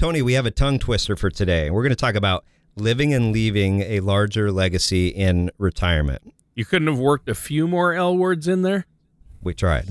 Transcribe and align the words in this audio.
Tony, 0.00 0.22
we 0.22 0.32
have 0.32 0.46
a 0.46 0.50
tongue 0.50 0.78
twister 0.78 1.14
for 1.14 1.28
today. 1.28 1.68
We're 1.68 1.82
going 1.82 1.90
to 1.90 1.94
talk 1.94 2.14
about 2.14 2.46
living 2.74 3.12
and 3.12 3.32
leaving 3.32 3.82
a 3.82 4.00
larger 4.00 4.50
legacy 4.50 5.08
in 5.08 5.50
retirement. 5.58 6.32
You 6.54 6.64
couldn't 6.64 6.88
have 6.88 6.98
worked 6.98 7.28
a 7.28 7.34
few 7.34 7.68
more 7.68 7.92
L 7.92 8.16
words 8.16 8.48
in 8.48 8.62
there? 8.62 8.86
We 9.42 9.52
tried. 9.52 9.90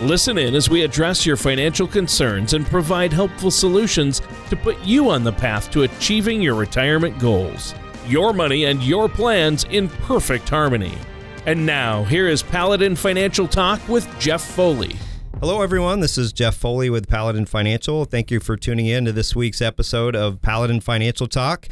Listen 0.00 0.38
in 0.38 0.54
as 0.54 0.70
we 0.70 0.82
address 0.82 1.26
your 1.26 1.36
financial 1.36 1.86
concerns 1.86 2.54
and 2.54 2.64
provide 2.64 3.12
helpful 3.12 3.50
solutions 3.50 4.22
to 4.48 4.56
put 4.56 4.80
you 4.80 5.10
on 5.10 5.22
the 5.22 5.32
path 5.32 5.70
to 5.72 5.82
achieving 5.82 6.40
your 6.40 6.54
retirement 6.54 7.18
goals. 7.18 7.74
Your 8.06 8.32
money 8.32 8.64
and 8.64 8.82
your 8.82 9.10
plans 9.10 9.64
in 9.64 9.90
perfect 9.90 10.48
harmony. 10.48 10.96
And 11.44 11.66
now, 11.66 12.04
here 12.04 12.28
is 12.28 12.42
Paladin 12.42 12.96
Financial 12.96 13.46
Talk 13.46 13.86
with 13.90 14.08
Jeff 14.18 14.42
Foley. 14.42 14.96
Hello, 15.40 15.62
everyone. 15.62 16.00
This 16.00 16.18
is 16.18 16.34
Jeff 16.34 16.54
Foley 16.54 16.90
with 16.90 17.08
Paladin 17.08 17.46
Financial. 17.46 18.04
Thank 18.04 18.30
you 18.30 18.40
for 18.40 18.58
tuning 18.58 18.84
in 18.84 19.06
to 19.06 19.12
this 19.12 19.34
week's 19.34 19.62
episode 19.62 20.14
of 20.14 20.42
Paladin 20.42 20.82
Financial 20.82 21.26
Talk. 21.26 21.66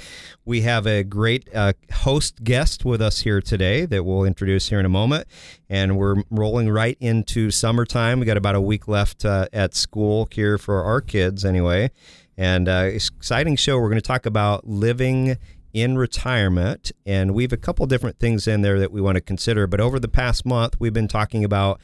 We 0.46 0.62
have 0.62 0.86
a 0.86 1.04
great 1.04 1.54
uh, 1.54 1.74
host 1.92 2.42
guest 2.44 2.86
with 2.86 3.02
us 3.02 3.20
here 3.20 3.42
today 3.42 3.84
that 3.84 4.04
we'll 4.04 4.24
introduce 4.24 4.70
here 4.70 4.80
in 4.80 4.86
a 4.86 4.88
moment. 4.88 5.28
And 5.68 5.98
we're 5.98 6.22
rolling 6.30 6.70
right 6.70 6.96
into 6.98 7.50
summertime. 7.50 8.20
We 8.20 8.24
got 8.24 8.38
about 8.38 8.54
a 8.54 8.60
week 8.60 8.88
left 8.88 9.26
uh, 9.26 9.48
at 9.52 9.74
school 9.74 10.30
here 10.32 10.56
for 10.56 10.82
our 10.82 11.02
kids, 11.02 11.44
anyway. 11.44 11.90
And 12.38 12.70
uh, 12.70 12.88
exciting 12.90 13.56
show. 13.56 13.78
We're 13.78 13.90
going 13.90 14.00
to 14.00 14.00
talk 14.00 14.24
about 14.24 14.66
living 14.66 15.36
in 15.80 15.98
retirement. 15.98 16.92
And 17.06 17.34
we 17.34 17.42
have 17.44 17.52
a 17.52 17.56
couple 17.58 17.86
different 17.86 18.18
things 18.18 18.46
in 18.46 18.62
there 18.62 18.78
that 18.78 18.92
we 18.92 19.00
want 19.00 19.16
to 19.16 19.20
consider. 19.20 19.66
But 19.66 19.80
over 19.80 19.98
the 19.98 20.08
past 20.08 20.44
month, 20.44 20.76
we've 20.78 20.92
been 20.92 21.08
talking 21.08 21.44
about 21.44 21.80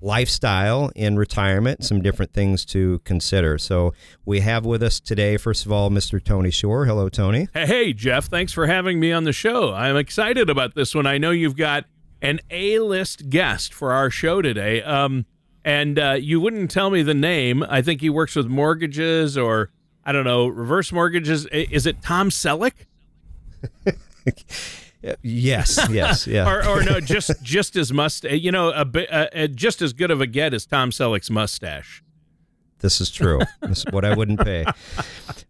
lifestyle 0.00 0.90
in 0.94 1.16
retirement, 1.16 1.84
some 1.84 2.00
different 2.00 2.32
things 2.32 2.64
to 2.66 3.00
consider. 3.00 3.58
So 3.58 3.92
we 4.24 4.40
have 4.40 4.64
with 4.64 4.82
us 4.82 5.00
today, 5.00 5.36
first 5.36 5.66
of 5.66 5.72
all, 5.72 5.90
Mr. 5.90 6.22
Tony 6.22 6.50
Shore. 6.50 6.86
Hello, 6.86 7.08
Tony. 7.08 7.48
Hey, 7.52 7.92
Jeff. 7.92 8.26
Thanks 8.26 8.52
for 8.52 8.66
having 8.66 9.00
me 9.00 9.12
on 9.12 9.24
the 9.24 9.32
show. 9.32 9.72
I'm 9.74 9.96
excited 9.96 10.48
about 10.48 10.74
this 10.74 10.94
one. 10.94 11.06
I 11.06 11.18
know 11.18 11.30
you've 11.30 11.56
got 11.56 11.84
an 12.22 12.40
A 12.50 12.78
list 12.80 13.28
guest 13.30 13.72
for 13.72 13.92
our 13.92 14.10
show 14.10 14.42
today. 14.42 14.82
Um, 14.82 15.26
and 15.64 15.98
uh, 15.98 16.16
you 16.18 16.40
wouldn't 16.40 16.70
tell 16.70 16.90
me 16.90 17.02
the 17.02 17.14
name. 17.14 17.62
I 17.68 17.82
think 17.82 18.00
he 18.00 18.10
works 18.10 18.34
with 18.34 18.46
mortgages 18.46 19.36
or, 19.36 19.70
I 20.04 20.12
don't 20.12 20.24
know, 20.24 20.46
reverse 20.46 20.92
mortgages. 20.92 21.46
Is 21.46 21.86
it 21.86 22.00
Tom 22.02 22.30
Selleck? 22.30 22.72
yes, 25.22 25.78
yes, 25.90 26.26
yeah. 26.26 26.50
or, 26.50 26.66
or 26.66 26.82
no, 26.82 27.00
just 27.00 27.42
just 27.42 27.76
as 27.76 27.92
must 27.92 28.24
you 28.24 28.52
know 28.52 28.70
a, 28.70 28.86
a, 28.94 29.28
a, 29.44 29.48
just 29.48 29.82
as 29.82 29.92
good 29.92 30.10
of 30.10 30.20
a 30.20 30.26
get 30.26 30.54
as 30.54 30.66
Tom 30.66 30.90
Selleck's 30.90 31.30
mustache. 31.30 32.02
This 32.80 33.00
is 33.00 33.10
true. 33.10 33.40
this 33.60 33.78
is 33.78 33.84
what 33.90 34.04
I 34.04 34.14
wouldn't 34.14 34.40
pay. 34.40 34.64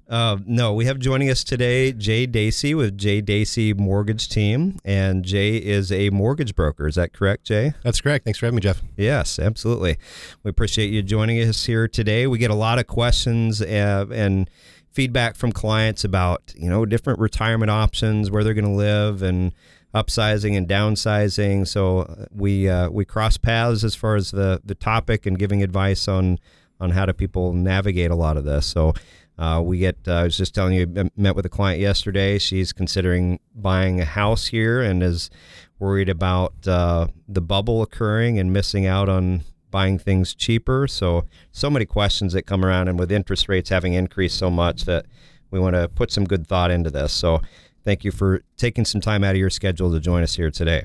Uh, 0.08 0.38
no, 0.46 0.72
we 0.72 0.86
have 0.86 0.98
joining 0.98 1.28
us 1.28 1.44
today 1.44 1.92
Jay 1.92 2.24
Dacey 2.24 2.74
with 2.74 2.96
Jay 2.96 3.20
Dacey 3.20 3.74
Mortgage 3.74 4.30
Team, 4.30 4.78
and 4.82 5.22
Jay 5.22 5.58
is 5.58 5.92
a 5.92 6.08
mortgage 6.08 6.54
broker. 6.54 6.86
Is 6.86 6.94
that 6.94 7.12
correct, 7.12 7.44
Jay? 7.44 7.74
That's 7.82 8.00
correct. 8.00 8.24
Thanks 8.24 8.38
for 8.38 8.46
having 8.46 8.56
me, 8.56 8.62
Jeff. 8.62 8.80
Yes, 8.96 9.38
absolutely. 9.38 9.98
We 10.42 10.48
appreciate 10.48 10.90
you 10.90 11.02
joining 11.02 11.38
us 11.42 11.66
here 11.66 11.86
today. 11.86 12.26
We 12.26 12.38
get 12.38 12.50
a 12.50 12.54
lot 12.54 12.78
of 12.78 12.86
questions 12.86 13.60
uh, 13.60 14.06
and 14.10 14.48
feedback 14.92 15.36
from 15.36 15.52
clients 15.52 16.04
about 16.04 16.52
you 16.56 16.68
know 16.68 16.84
different 16.86 17.18
retirement 17.18 17.70
options, 17.70 18.30
where 18.30 18.44
they're 18.44 18.54
going 18.54 18.64
to 18.64 18.70
live, 18.70 19.22
and 19.22 19.52
upsizing 19.94 20.56
and 20.56 20.68
downsizing. 20.68 21.66
So 21.66 22.00
uh, 22.00 22.26
we 22.32 22.68
uh, 22.68 22.90
we 22.90 23.04
cross 23.04 23.36
paths 23.36 23.84
as 23.84 23.94
far 23.94 24.16
as 24.16 24.30
the 24.30 24.60
the 24.64 24.74
topic 24.74 25.26
and 25.26 25.38
giving 25.38 25.62
advice 25.62 26.08
on 26.08 26.38
on 26.80 26.90
how 26.90 27.06
do 27.06 27.12
people 27.12 27.52
navigate 27.52 28.10
a 28.10 28.16
lot 28.16 28.36
of 28.36 28.44
this. 28.44 28.66
So. 28.66 28.94
Uh, 29.40 29.60
we 29.60 29.78
get. 29.78 29.96
Uh, 30.04 30.14
I 30.14 30.22
was 30.24 30.36
just 30.36 30.52
telling 30.52 30.74
you, 30.74 30.92
I 30.96 31.08
met 31.16 31.36
with 31.36 31.46
a 31.46 31.48
client 31.48 31.80
yesterday. 31.80 32.40
She's 32.40 32.72
considering 32.72 33.38
buying 33.54 34.00
a 34.00 34.04
house 34.04 34.48
here 34.48 34.82
and 34.82 35.00
is 35.00 35.30
worried 35.78 36.08
about 36.08 36.66
uh, 36.66 37.06
the 37.28 37.40
bubble 37.40 37.80
occurring 37.82 38.40
and 38.40 38.52
missing 38.52 38.84
out 38.84 39.08
on 39.08 39.44
buying 39.70 39.98
things 39.98 40.34
cheaper. 40.34 40.86
So, 40.86 41.24
so 41.52 41.70
many 41.70 41.86
questions 41.86 42.32
that 42.32 42.42
come 42.42 42.64
around, 42.64 42.88
and 42.88 42.98
with 42.98 43.12
interest 43.12 43.48
rates 43.48 43.70
having 43.70 43.94
increased 43.94 44.38
so 44.38 44.50
much, 44.50 44.84
that 44.84 45.06
we 45.50 45.58
want 45.58 45.76
to 45.76 45.88
put 45.88 46.10
some 46.10 46.24
good 46.24 46.46
thought 46.46 46.70
into 46.70 46.90
this. 46.90 47.12
So, 47.12 47.40
thank 47.84 48.04
you 48.04 48.10
for 48.10 48.42
taking 48.56 48.84
some 48.84 49.00
time 49.00 49.24
out 49.24 49.32
of 49.32 49.38
your 49.38 49.50
schedule 49.50 49.92
to 49.92 50.00
join 50.00 50.22
us 50.22 50.34
here 50.34 50.50
today. 50.50 50.84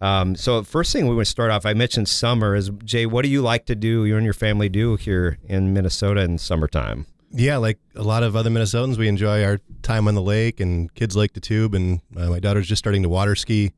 Um, 0.00 0.36
so, 0.36 0.62
first 0.62 0.92
thing 0.92 1.08
we 1.08 1.14
want 1.14 1.26
to 1.26 1.30
start 1.30 1.50
off, 1.50 1.66
I 1.66 1.74
mentioned 1.74 2.08
summer. 2.08 2.54
Is 2.54 2.70
Jay, 2.84 3.06
what 3.06 3.22
do 3.22 3.28
you 3.28 3.42
like 3.42 3.66
to 3.66 3.74
do? 3.74 4.04
You 4.04 4.16
and 4.16 4.24
your 4.24 4.34
family 4.34 4.68
do 4.68 4.96
here 4.96 5.38
in 5.44 5.72
Minnesota 5.72 6.20
in 6.20 6.38
summertime? 6.38 7.06
Yeah, 7.30 7.58
like 7.58 7.78
a 7.94 8.02
lot 8.02 8.22
of 8.22 8.36
other 8.36 8.48
Minnesotans, 8.48 8.96
we 8.96 9.08
enjoy 9.08 9.44
our 9.44 9.58
time 9.82 10.08
on 10.08 10.14
the 10.14 10.22
lake, 10.22 10.60
and 10.60 10.92
kids 10.94 11.16
like 11.16 11.32
to 11.34 11.40
tube. 11.40 11.74
And 11.74 12.00
uh, 12.16 12.30
my 12.30 12.40
daughter's 12.40 12.68
just 12.68 12.80
starting 12.80 13.02
to 13.02 13.08
water 13.08 13.34
ski. 13.34 13.72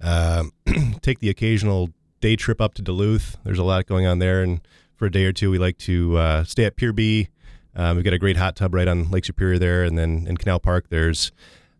Uh, 0.00 0.44
take 1.02 1.18
the 1.18 1.28
occasional 1.28 1.90
day 2.20 2.36
trip 2.36 2.60
up 2.60 2.74
to 2.74 2.82
Duluth. 2.82 3.36
There's 3.44 3.58
a 3.58 3.64
lot 3.64 3.86
going 3.86 4.06
on 4.06 4.18
there, 4.18 4.42
and 4.42 4.60
for 4.96 5.06
a 5.06 5.10
day 5.10 5.24
or 5.24 5.32
two, 5.32 5.50
we 5.50 5.58
like 5.58 5.78
to 5.78 6.16
uh, 6.16 6.44
stay 6.44 6.64
at 6.64 6.76
Pier 6.76 6.92
B. 6.92 7.28
Um, 7.76 7.96
we've 7.96 8.04
got 8.04 8.14
a 8.14 8.18
great 8.18 8.36
hot 8.36 8.56
tub 8.56 8.74
right 8.74 8.88
on 8.88 9.10
Lake 9.10 9.24
Superior 9.24 9.58
there, 9.58 9.84
and 9.84 9.96
then 9.96 10.26
in 10.28 10.36
Canal 10.36 10.58
Park, 10.58 10.86
there's 10.88 11.30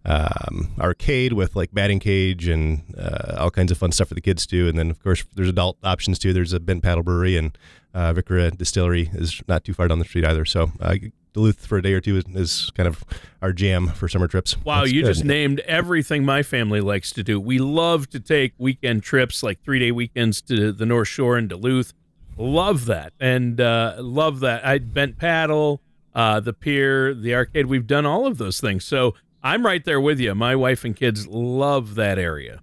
um, 0.04 0.69
arcade 0.81 1.32
with 1.32 1.56
like 1.56 1.72
batting 1.72 1.99
cage 1.99 2.49
and 2.49 2.82
uh, 2.97 3.37
all 3.38 3.50
kinds 3.50 3.71
of 3.71 3.78
fun 3.78 3.93
stuff 3.93 4.09
for 4.09 4.15
the 4.15 4.21
kids 4.21 4.47
to 4.47 4.56
do. 4.56 4.69
And 4.69 4.78
then, 4.78 4.91
of 4.91 5.03
course, 5.03 5.25
there's 5.34 5.49
adult 5.49 5.76
options 5.82 6.19
too. 6.19 6.32
There's 6.32 6.53
a 6.53 6.60
Bent 6.60 6.82
Paddle 6.82 7.03
Brewery 7.03 7.37
and 7.37 7.56
uh, 7.94 8.12
Distillery 8.12 9.10
is 9.12 9.43
not 9.49 9.65
too 9.65 9.75
far 9.75 9.88
down 9.88 9.99
the 9.99 10.04
street 10.04 10.25
either. 10.25 10.44
So 10.44 10.72
uh, 10.81 10.97
Duluth 11.32 11.66
for 11.66 11.78
a 11.78 11.82
day 11.82 11.93
or 11.93 12.00
two 12.00 12.16
is, 12.16 12.25
is, 12.34 12.71
kind 12.75 12.87
of 12.87 13.04
our 13.43 13.53
jam 13.53 13.88
for 13.88 14.09
summer 14.09 14.26
trips. 14.28 14.56
Wow, 14.65 14.81
That's 14.81 14.93
you 14.93 15.03
good. 15.03 15.09
just 15.09 15.25
named 15.25 15.60
everything 15.60 16.25
my 16.25 16.43
family 16.43 16.81
likes 16.81 17.12
to 17.12 17.22
do. 17.22 17.38
We 17.38 17.59
love 17.59 18.09
to 18.10 18.21
take 18.21 18.54
weekend 18.59 19.03
trips, 19.03 19.43
like 19.43 19.62
three 19.62 19.78
day 19.78 19.93
weekends 19.93 20.41
to 20.43 20.72
the 20.72 20.87
North 20.87 21.09
Shore 21.09 21.37
and 21.37 21.49
Duluth. 21.49 21.94
Love 22.37 22.87
that, 22.87 23.12
and 23.19 23.60
uh, 23.60 23.97
love 23.99 24.41
that. 24.41 24.65
I 24.65 24.78
bent 24.78 25.19
paddle, 25.19 25.81
uh, 26.15 26.41
the 26.41 26.53
pier, 26.53 27.12
the 27.15 27.34
arcade. 27.34 27.66
We've 27.66 27.87
done 27.87 28.06
all 28.06 28.26
of 28.26 28.38
those 28.38 28.60
things. 28.60 28.84
So 28.84 29.15
I'm 29.43 29.66
right 29.66 29.84
there 29.84 30.00
with 30.00 30.20
you. 30.20 30.34
My 30.34 30.55
wife 30.55 30.84
and 30.84 30.94
kids 30.94 31.26
love 31.26 31.94
that 31.97 32.19
area. 32.19 32.60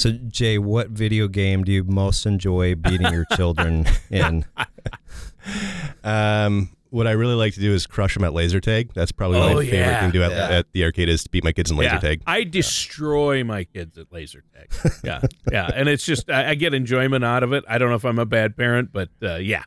So, 0.00 0.12
Jay, 0.12 0.56
what 0.56 0.88
video 0.88 1.28
game 1.28 1.62
do 1.62 1.70
you 1.70 1.84
most 1.84 2.24
enjoy 2.24 2.74
beating 2.74 3.12
your 3.12 3.26
children 3.36 3.84
in? 4.10 4.46
um, 6.02 6.70
what 6.88 7.06
I 7.06 7.10
really 7.10 7.34
like 7.34 7.52
to 7.52 7.60
do 7.60 7.74
is 7.74 7.86
crush 7.86 8.14
them 8.14 8.24
at 8.24 8.32
laser 8.32 8.60
tag. 8.60 8.94
That's 8.94 9.12
probably 9.12 9.40
oh, 9.40 9.56
my 9.56 9.60
yeah. 9.60 9.70
favorite 9.70 10.00
thing 10.00 10.12
to 10.12 10.18
do 10.18 10.22
at, 10.22 10.30
yeah. 10.30 10.56
at, 10.56 10.72
the 10.72 10.84
arcade 10.84 11.10
is 11.10 11.24
to 11.24 11.28
beat 11.28 11.44
my 11.44 11.52
kids 11.52 11.70
in 11.70 11.76
laser 11.76 11.96
yeah. 11.96 12.00
tag. 12.00 12.22
I 12.26 12.44
destroy 12.44 13.44
my 13.44 13.64
kids 13.64 13.98
at 13.98 14.10
laser 14.10 14.42
tag. 14.54 14.94
Yeah, 15.04 15.20
yeah, 15.52 15.70
and 15.74 15.86
it's 15.86 16.06
just 16.06 16.30
I, 16.30 16.52
I, 16.52 16.54
get 16.54 16.72
enjoyment 16.72 17.22
out 17.22 17.42
of 17.42 17.52
it. 17.52 17.64
I 17.68 17.76
don't 17.76 17.90
know 17.90 17.96
if 17.96 18.06
I'm 18.06 18.18
a 18.18 18.24
bad 18.24 18.56
parent, 18.56 18.94
but 18.94 19.10
uh, 19.22 19.34
yeah. 19.34 19.64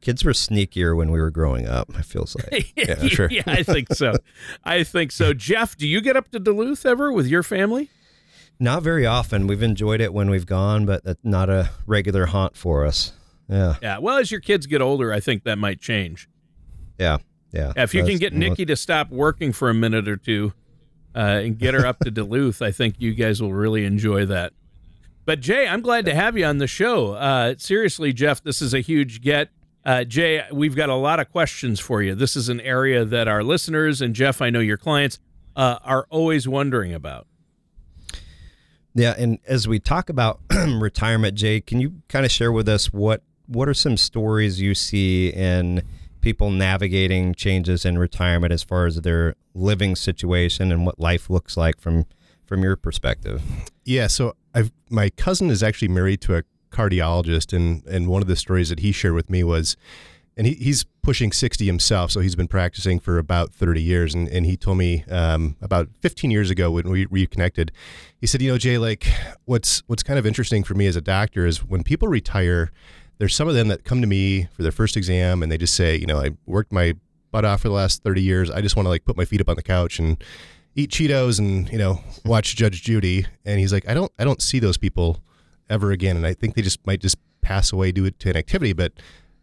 Kids 0.00 0.24
were 0.24 0.32
sneakier 0.32 0.96
when 0.96 1.10
we 1.10 1.20
were 1.20 1.30
growing 1.30 1.66
up. 1.68 1.90
I 1.94 2.00
feels 2.00 2.34
like. 2.34 2.72
yeah, 2.76 3.06
sure. 3.08 3.28
yeah, 3.30 3.42
I 3.46 3.62
think 3.62 3.92
so. 3.92 4.14
I 4.64 4.84
think 4.84 5.12
so. 5.12 5.34
Jeff, 5.34 5.76
do 5.76 5.86
you 5.86 6.00
get 6.00 6.16
up 6.16 6.30
to 6.30 6.38
Duluth 6.38 6.86
ever 6.86 7.12
with 7.12 7.26
your 7.26 7.42
family? 7.42 7.90
Not 8.60 8.82
very 8.82 9.06
often. 9.06 9.46
We've 9.46 9.62
enjoyed 9.62 10.00
it 10.00 10.12
when 10.12 10.30
we've 10.30 10.46
gone, 10.46 10.86
but 10.86 11.04
that's 11.04 11.24
not 11.24 11.50
a 11.50 11.70
regular 11.86 12.26
haunt 12.26 12.56
for 12.56 12.86
us. 12.86 13.12
Yeah. 13.48 13.76
Yeah. 13.82 13.98
Well, 13.98 14.18
as 14.18 14.30
your 14.30 14.40
kids 14.40 14.66
get 14.66 14.80
older, 14.80 15.12
I 15.12 15.20
think 15.20 15.44
that 15.44 15.58
might 15.58 15.80
change. 15.80 16.28
Yeah. 16.98 17.18
Yeah. 17.52 17.72
yeah 17.76 17.82
if 17.82 17.94
you 17.94 18.04
can 18.04 18.18
get 18.18 18.32
Nikki 18.32 18.64
to 18.66 18.76
stop 18.76 19.10
working 19.10 19.52
for 19.52 19.68
a 19.68 19.74
minute 19.74 20.08
or 20.08 20.16
two 20.16 20.52
uh, 21.14 21.40
and 21.44 21.58
get 21.58 21.74
her 21.74 21.84
up 21.84 21.98
to 22.00 22.10
Duluth, 22.12 22.62
I 22.62 22.70
think 22.70 22.96
you 22.98 23.14
guys 23.14 23.42
will 23.42 23.52
really 23.52 23.84
enjoy 23.84 24.26
that. 24.26 24.52
But 25.24 25.40
Jay, 25.40 25.68
I'm 25.68 25.82
glad 25.82 26.04
to 26.06 26.14
have 26.14 26.36
you 26.36 26.44
on 26.44 26.58
the 26.58 26.66
show. 26.66 27.12
Uh, 27.12 27.54
seriously, 27.56 28.12
Jeff, 28.12 28.42
this 28.42 28.60
is 28.60 28.74
a 28.74 28.80
huge 28.80 29.20
get. 29.20 29.50
Uh, 29.84 30.04
Jay, 30.04 30.44
we've 30.52 30.76
got 30.76 30.88
a 30.88 30.94
lot 30.94 31.20
of 31.20 31.30
questions 31.30 31.80
for 31.80 32.02
you. 32.02 32.14
This 32.14 32.36
is 32.36 32.48
an 32.48 32.60
area 32.60 33.04
that 33.04 33.28
our 33.28 33.42
listeners 33.42 34.00
and 34.00 34.14
Jeff, 34.14 34.40
I 34.40 34.50
know 34.50 34.60
your 34.60 34.76
clients 34.76 35.18
uh, 35.56 35.78
are 35.84 36.06
always 36.10 36.48
wondering 36.48 36.94
about. 36.94 37.26
Yeah, 38.94 39.14
and 39.16 39.38
as 39.46 39.66
we 39.66 39.78
talk 39.78 40.08
about 40.10 40.40
retirement, 40.50 41.34
Jay, 41.34 41.60
can 41.60 41.80
you 41.80 42.02
kind 42.08 42.24
of 42.24 42.30
share 42.30 42.52
with 42.52 42.68
us 42.68 42.92
what 42.92 43.22
what 43.46 43.68
are 43.68 43.74
some 43.74 43.96
stories 43.96 44.60
you 44.60 44.74
see 44.74 45.28
in 45.28 45.82
people 46.20 46.50
navigating 46.50 47.34
changes 47.34 47.84
in 47.84 47.98
retirement 47.98 48.52
as 48.52 48.62
far 48.62 48.86
as 48.86 48.96
their 49.02 49.34
living 49.54 49.96
situation 49.96 50.72
and 50.72 50.86
what 50.86 50.98
life 50.98 51.28
looks 51.28 51.56
like 51.56 51.80
from 51.80 52.06
from 52.46 52.62
your 52.62 52.76
perspective. 52.76 53.42
Yeah, 53.84 54.06
so 54.06 54.36
I've 54.54 54.72
my 54.90 55.10
cousin 55.10 55.50
is 55.50 55.62
actually 55.62 55.88
married 55.88 56.20
to 56.22 56.36
a 56.36 56.42
cardiologist, 56.70 57.52
and 57.52 57.84
and 57.86 58.08
one 58.08 58.22
of 58.22 58.28
the 58.28 58.36
stories 58.36 58.68
that 58.68 58.80
he 58.80 58.92
shared 58.92 59.14
with 59.14 59.30
me 59.30 59.42
was, 59.44 59.76
and 60.36 60.46
he, 60.46 60.54
he's 60.54 60.84
pushing 61.02 61.32
sixty 61.32 61.66
himself, 61.66 62.10
so 62.10 62.20
he's 62.20 62.36
been 62.36 62.48
practicing 62.48 62.98
for 62.98 63.18
about 63.18 63.52
thirty 63.52 63.82
years, 63.82 64.14
and 64.14 64.28
and 64.28 64.46
he 64.46 64.56
told 64.56 64.78
me 64.78 65.04
um, 65.10 65.56
about 65.60 65.88
fifteen 66.00 66.30
years 66.30 66.50
ago 66.50 66.70
when 66.70 66.88
we 66.88 67.06
reconnected, 67.06 67.72
he 68.20 68.26
said, 68.26 68.42
you 68.42 68.50
know, 68.50 68.58
Jay, 68.58 68.78
like 68.78 69.06
what's 69.44 69.82
what's 69.86 70.02
kind 70.02 70.18
of 70.18 70.26
interesting 70.26 70.64
for 70.64 70.74
me 70.74 70.86
as 70.86 70.96
a 70.96 71.00
doctor 71.00 71.46
is 71.46 71.64
when 71.64 71.82
people 71.82 72.08
retire, 72.08 72.70
there's 73.18 73.34
some 73.34 73.48
of 73.48 73.54
them 73.54 73.68
that 73.68 73.84
come 73.84 74.00
to 74.00 74.06
me 74.06 74.48
for 74.52 74.62
their 74.62 74.72
first 74.72 74.96
exam, 74.96 75.42
and 75.42 75.50
they 75.50 75.58
just 75.58 75.74
say, 75.74 75.96
you 75.96 76.06
know, 76.06 76.20
I 76.20 76.30
worked 76.46 76.72
my 76.72 76.94
butt 77.30 77.44
off 77.44 77.62
for 77.62 77.68
the 77.68 77.74
last 77.74 78.02
thirty 78.02 78.22
years, 78.22 78.50
I 78.50 78.60
just 78.60 78.76
want 78.76 78.86
to 78.86 78.90
like 78.90 79.04
put 79.04 79.16
my 79.16 79.24
feet 79.24 79.40
up 79.40 79.48
on 79.48 79.56
the 79.56 79.62
couch 79.62 79.98
and 79.98 80.22
eat 80.74 80.90
Cheetos 80.90 81.38
and 81.38 81.70
you 81.70 81.78
know 81.78 82.00
watch 82.24 82.56
Judge 82.56 82.82
Judy. 82.82 83.26
And 83.44 83.60
he's 83.60 83.72
like, 83.72 83.88
I 83.88 83.94
don't 83.94 84.12
I 84.18 84.24
don't 84.24 84.40
see 84.40 84.58
those 84.58 84.76
people 84.78 85.22
ever 85.68 85.90
again. 85.90 86.16
And 86.16 86.26
I 86.26 86.34
think 86.34 86.54
they 86.54 86.62
just 86.62 86.86
might 86.86 87.00
just 87.00 87.16
pass 87.40 87.72
away 87.72 87.92
due 87.92 88.10
to 88.10 88.30
an 88.30 88.36
activity. 88.36 88.72
But 88.72 88.92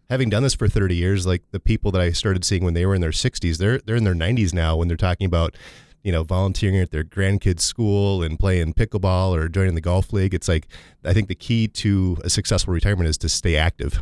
having 0.10 0.30
done 0.30 0.44
this 0.44 0.56
for 0.56 0.68
30 0.68 0.96
years, 0.96 1.26
like 1.26 1.44
the 1.52 1.60
people 1.60 1.92
that 1.92 2.02
I 2.02 2.12
started 2.12 2.44
seeing 2.44 2.64
when 2.64 2.74
they 2.74 2.86
were 2.86 2.96
in 2.96 3.02
their 3.02 3.12
60s, 3.12 3.58
they're 3.58 3.80
they're 3.80 3.96
in 3.96 4.04
their 4.04 4.16
90s 4.16 4.54
now 4.54 4.76
when 4.76 4.88
they're 4.88 4.98
talking 4.98 5.26
about 5.26 5.56
you 6.04 6.12
know 6.12 6.24
volunteering 6.24 6.78
at 6.78 6.92
their 6.92 7.04
grandkids' 7.04 7.62
school 7.62 8.24
and 8.24 8.40
playing 8.40 8.74
pickleball 8.74 9.36
or 9.36 9.48
joining 9.48 9.76
the 9.76 9.82
golf 9.82 10.12
league. 10.14 10.34
It's 10.34 10.48
like 10.48 10.68
I 11.04 11.14
think 11.14 11.28
the 11.28 11.36
key 11.36 11.68
to 11.68 12.18
a 12.24 12.30
successful 12.30 12.74
retirement 12.74 13.10
is 13.10 13.18
to 13.20 13.30
stay 13.30 13.56
active. 13.56 14.02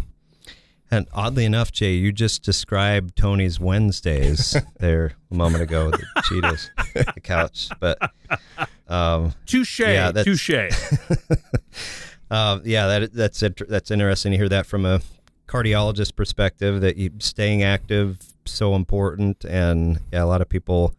And 0.90 1.06
oddly 1.12 1.44
enough, 1.44 1.74
Jay, 1.74 1.96
you 1.96 2.14
just 2.14 2.44
described 2.44 3.18
Tony's 3.18 3.60
Wednesdays 3.60 4.56
there 4.80 5.14
a 5.30 5.36
moment 5.36 5.62
ago, 5.64 5.88
with 5.88 6.00
the 6.00 6.22
Cheetos, 6.22 7.14
the 7.14 7.20
couch. 7.20 7.68
But 7.82 7.98
um, 8.88 9.34
touche, 9.46 9.82
yeah, 9.82 10.14
touche. 10.14 10.50
uh, 12.32 12.60
yeah, 12.64 12.88
that 12.88 13.14
that's 13.14 13.44
that's 13.68 13.92
interesting 13.92 14.32
to 14.32 14.38
hear 14.38 14.48
that 14.48 14.66
from 14.66 14.86
a 14.86 15.02
cardiologist 15.48 16.16
perspective. 16.16 16.82
That 16.82 16.98
you, 16.98 17.12
staying 17.20 17.64
active 17.64 18.20
so 18.46 18.76
important, 18.76 19.44
and 19.46 20.00
yeah, 20.12 20.24
a 20.24 20.26
lot 20.26 20.42
of 20.42 20.50
people 20.50 20.94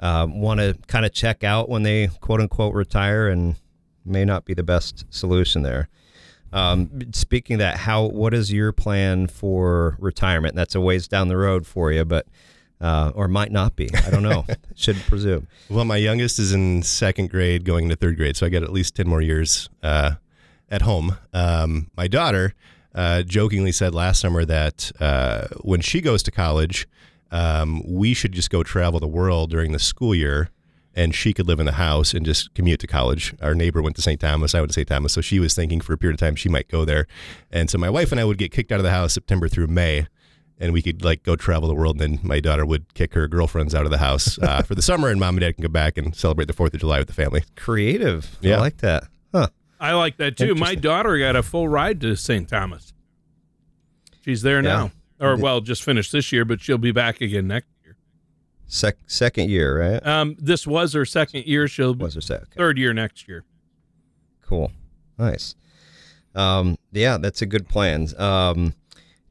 um, 0.00 0.40
want 0.40 0.60
to 0.60 0.76
kind 0.86 1.04
of 1.04 1.12
check 1.12 1.44
out 1.44 1.68
when 1.68 1.82
they 1.82 2.08
quote 2.20 2.40
unquote 2.40 2.74
retire, 2.74 3.28
and 3.28 3.56
may 4.04 4.24
not 4.24 4.44
be 4.44 4.54
the 4.54 4.62
best 4.62 5.04
solution 5.10 5.62
there. 5.62 5.88
Um, 6.52 6.90
speaking 7.12 7.54
of 7.54 7.58
that, 7.60 7.76
how 7.76 8.06
what 8.06 8.34
is 8.34 8.52
your 8.52 8.72
plan 8.72 9.28
for 9.28 9.96
retirement? 10.00 10.56
That's 10.56 10.74
a 10.74 10.80
ways 10.80 11.06
down 11.06 11.28
the 11.28 11.36
road 11.36 11.66
for 11.66 11.92
you, 11.92 12.04
but 12.04 12.26
uh, 12.80 13.12
or 13.14 13.28
might 13.28 13.52
not 13.52 13.76
be. 13.76 13.88
I 13.94 14.10
don't 14.10 14.22
know. 14.22 14.46
Should 14.74 14.96
presume. 14.96 15.46
Well, 15.68 15.84
my 15.84 15.96
youngest 15.96 16.38
is 16.38 16.52
in 16.52 16.82
second 16.82 17.30
grade, 17.30 17.64
going 17.64 17.84
into 17.84 17.96
third 17.96 18.16
grade, 18.16 18.36
so 18.36 18.46
I 18.46 18.48
got 18.48 18.62
at 18.62 18.72
least 18.72 18.96
ten 18.96 19.08
more 19.08 19.20
years 19.20 19.68
uh, 19.82 20.12
at 20.70 20.82
home. 20.82 21.16
Um, 21.32 21.90
my 21.96 22.08
daughter 22.08 22.54
uh, 22.94 23.22
jokingly 23.22 23.72
said 23.72 23.94
last 23.94 24.20
summer 24.20 24.44
that 24.44 24.90
uh, 25.00 25.46
when 25.62 25.80
she 25.80 26.00
goes 26.00 26.22
to 26.24 26.30
college, 26.30 26.88
um, 27.30 27.82
we 27.86 28.14
should 28.14 28.32
just 28.32 28.50
go 28.50 28.62
travel 28.62 28.98
the 29.00 29.06
world 29.06 29.50
during 29.50 29.72
the 29.72 29.78
school 29.78 30.14
year 30.14 30.50
and 30.94 31.14
she 31.14 31.32
could 31.32 31.46
live 31.46 31.60
in 31.60 31.66
the 31.66 31.72
house 31.72 32.14
and 32.14 32.26
just 32.26 32.52
commute 32.54 32.80
to 32.80 32.86
college. 32.86 33.34
Our 33.40 33.54
neighbor 33.54 33.80
went 33.80 33.96
to 33.96 34.02
St. 34.02 34.20
Thomas. 34.20 34.54
I 34.54 34.60
went 34.60 34.70
to 34.70 34.74
St. 34.74 34.88
Thomas. 34.88 35.12
So 35.12 35.20
she 35.20 35.38
was 35.38 35.54
thinking 35.54 35.80
for 35.80 35.92
a 35.92 35.98
period 35.98 36.14
of 36.14 36.20
time 36.20 36.34
she 36.34 36.48
might 36.48 36.68
go 36.68 36.84
there. 36.84 37.06
And 37.50 37.70
so 37.70 37.78
my 37.78 37.88
wife 37.88 38.10
and 38.10 38.20
I 38.20 38.24
would 38.24 38.38
get 38.38 38.50
kicked 38.50 38.72
out 38.72 38.80
of 38.80 38.84
the 38.84 38.90
house 38.90 39.12
September 39.12 39.48
through 39.48 39.68
May. 39.68 40.06
And 40.58 40.74
we 40.74 40.82
could 40.82 41.02
like 41.02 41.22
go 41.22 41.36
travel 41.36 41.68
the 41.68 41.74
world, 41.74 41.98
and 41.98 42.18
then 42.18 42.20
my 42.22 42.38
daughter 42.38 42.66
would 42.66 42.92
kick 42.92 43.14
her 43.14 43.26
girlfriends 43.26 43.74
out 43.74 43.86
of 43.86 43.90
the 43.90 43.96
house 43.96 44.38
uh, 44.42 44.60
for 44.60 44.74
the 44.74 44.82
summer, 44.82 45.08
and 45.08 45.18
mom 45.18 45.36
and 45.36 45.40
dad 45.40 45.54
can 45.54 45.62
go 45.62 45.70
back 45.70 45.96
and 45.96 46.14
celebrate 46.14 46.48
the 46.48 46.52
Fourth 46.52 46.74
of 46.74 46.80
July 46.80 46.98
with 46.98 47.08
the 47.08 47.14
family. 47.14 47.44
Creative, 47.56 48.36
yeah. 48.42 48.56
I 48.56 48.60
like 48.60 48.76
that. 48.78 49.04
I 49.80 49.94
like 49.94 50.18
that 50.18 50.36
too. 50.36 50.54
My 50.54 50.74
daughter 50.74 51.18
got 51.18 51.36
a 51.36 51.42
full 51.42 51.68
ride 51.68 52.00
to 52.02 52.14
St. 52.14 52.48
Thomas. 52.48 52.92
She's 54.22 54.42
there 54.42 54.56
yeah. 54.56 54.60
now, 54.60 54.90
or 55.18 55.36
well, 55.36 55.62
just 55.62 55.82
finished 55.82 56.12
this 56.12 56.30
year, 56.30 56.44
but 56.44 56.60
she'll 56.60 56.78
be 56.78 56.92
back 56.92 57.22
again 57.22 57.48
next 57.48 57.68
year. 57.82 57.96
Sec- 58.66 58.98
second 59.06 59.48
year, 59.48 59.80
right? 59.80 60.06
Um, 60.06 60.36
this 60.38 60.66
was 60.66 60.92
her 60.92 61.06
second 61.06 61.46
year. 61.46 61.66
She'll 61.66 61.94
was 61.94 62.14
her 62.14 62.20
second 62.20 62.48
third 62.54 62.76
year 62.76 62.92
next 62.92 63.26
year. 63.26 63.44
Cool, 64.42 64.70
nice. 65.18 65.54
Um, 66.34 66.76
yeah, 66.92 67.16
that's 67.16 67.40
a 67.40 67.46
good 67.46 67.68
plan. 67.68 68.08
Um, 68.18 68.74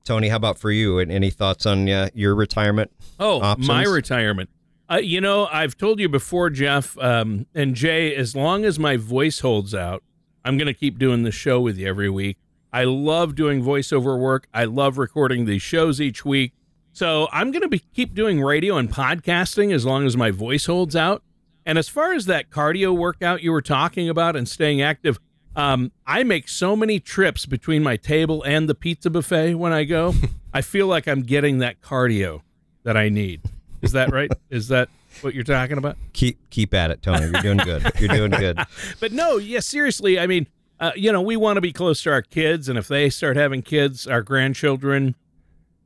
Tony, 0.04 0.30
how 0.30 0.38
about 0.38 0.58
for 0.58 0.72
you? 0.72 0.98
And 0.98 1.12
any 1.12 1.30
thoughts 1.30 1.68
on 1.68 1.88
uh, 1.88 2.10
your 2.16 2.34
retirement? 2.34 2.92
Oh, 3.20 3.40
options? 3.42 3.68
my 3.68 3.84
retirement. 3.84 4.50
Uh, 4.92 4.98
you 4.98 5.22
know, 5.22 5.46
I've 5.52 5.78
told 5.78 6.00
you 6.00 6.10
before, 6.10 6.50
Jeff 6.50 6.98
um, 6.98 7.46
and 7.54 7.76
Jay. 7.76 8.16
As 8.16 8.36
long 8.36 8.66
as 8.66 8.80
my 8.80 8.98
voice 8.98 9.42
holds 9.42 9.76
out, 9.76 10.04
I'm 10.50 10.58
going 10.58 10.66
to 10.66 10.74
keep 10.74 10.98
doing 10.98 11.22
the 11.22 11.32
show 11.32 11.62
with 11.62 11.78
you 11.78 11.88
every 11.88 12.10
week. 12.10 12.40
I 12.74 12.84
love 12.84 13.36
doing 13.36 13.64
voiceover 13.64 14.20
work. 14.20 14.48
I 14.52 14.66
love 14.66 14.98
recording 14.98 15.46
these 15.46 15.62
shows 15.62 16.02
each 16.02 16.26
week. 16.26 16.54
So 16.92 17.28
I'm 17.32 17.52
going 17.52 17.62
to 17.62 17.68
be 17.68 17.78
keep 17.78 18.16
doing 18.16 18.42
radio 18.42 18.78
and 18.78 18.92
podcasting 18.92 19.72
as 19.72 19.86
long 19.86 20.08
as 20.08 20.18
my 20.18 20.32
voice 20.32 20.66
holds 20.66 20.96
out. 20.96 21.22
And 21.68 21.78
as 21.78 21.88
far 21.88 22.14
as 22.14 22.26
that 22.26 22.50
cardio 22.50 22.98
workout 22.98 23.44
you 23.44 23.52
were 23.52 23.62
talking 23.62 24.10
about 24.10 24.36
and 24.36 24.50
staying 24.50 24.82
active, 24.82 25.20
um, 25.56 25.92
I 26.08 26.24
make 26.24 26.48
so 26.48 26.76
many 26.76 27.00
trips 27.00 27.46
between 27.46 27.84
my 27.84 27.96
table 27.96 28.42
and 28.42 28.68
the 28.68 28.74
pizza 28.74 29.12
buffet 29.12 29.54
when 29.54 29.72
I 29.72 29.84
go. 29.84 30.16
I 30.52 30.62
feel 30.62 30.88
like 30.88 31.08
I'm 31.08 31.22
getting 31.22 31.60
that 31.60 31.80
cardio 31.80 32.42
that 32.82 32.98
I 32.98 33.10
need. 33.10 33.42
Is 33.84 33.92
that 33.92 34.12
right? 34.12 34.32
Is 34.50 34.70
that 34.70 34.90
what 35.22 35.34
you're 35.34 35.44
talking 35.44 35.78
about? 35.78 35.98
Keep 36.14 36.50
keep 36.50 36.74
at 36.74 36.92
it, 36.92 37.02
Tony. 37.02 37.26
You're 37.32 37.42
doing 37.42 37.58
good. 37.58 37.92
You're 38.00 38.16
doing 38.16 38.32
good. 38.32 38.60
but 39.00 39.12
no, 39.12 39.38
yes, 39.38 39.50
yeah, 39.50 39.60
seriously. 39.60 40.20
I 40.20 40.28
mean, 40.28 40.48
uh, 40.80 40.92
you 40.96 41.12
know, 41.12 41.22
we 41.22 41.36
want 41.36 41.58
to 41.58 41.62
be 41.62 41.74
close 41.74 42.02
to 42.04 42.12
our 42.12 42.22
kids, 42.22 42.70
and 42.70 42.78
if 42.78 42.88
they 42.88 43.10
start 43.10 43.36
having 43.38 43.62
kids, 43.62 44.08
our 44.08 44.22
grandchildren, 44.22 45.16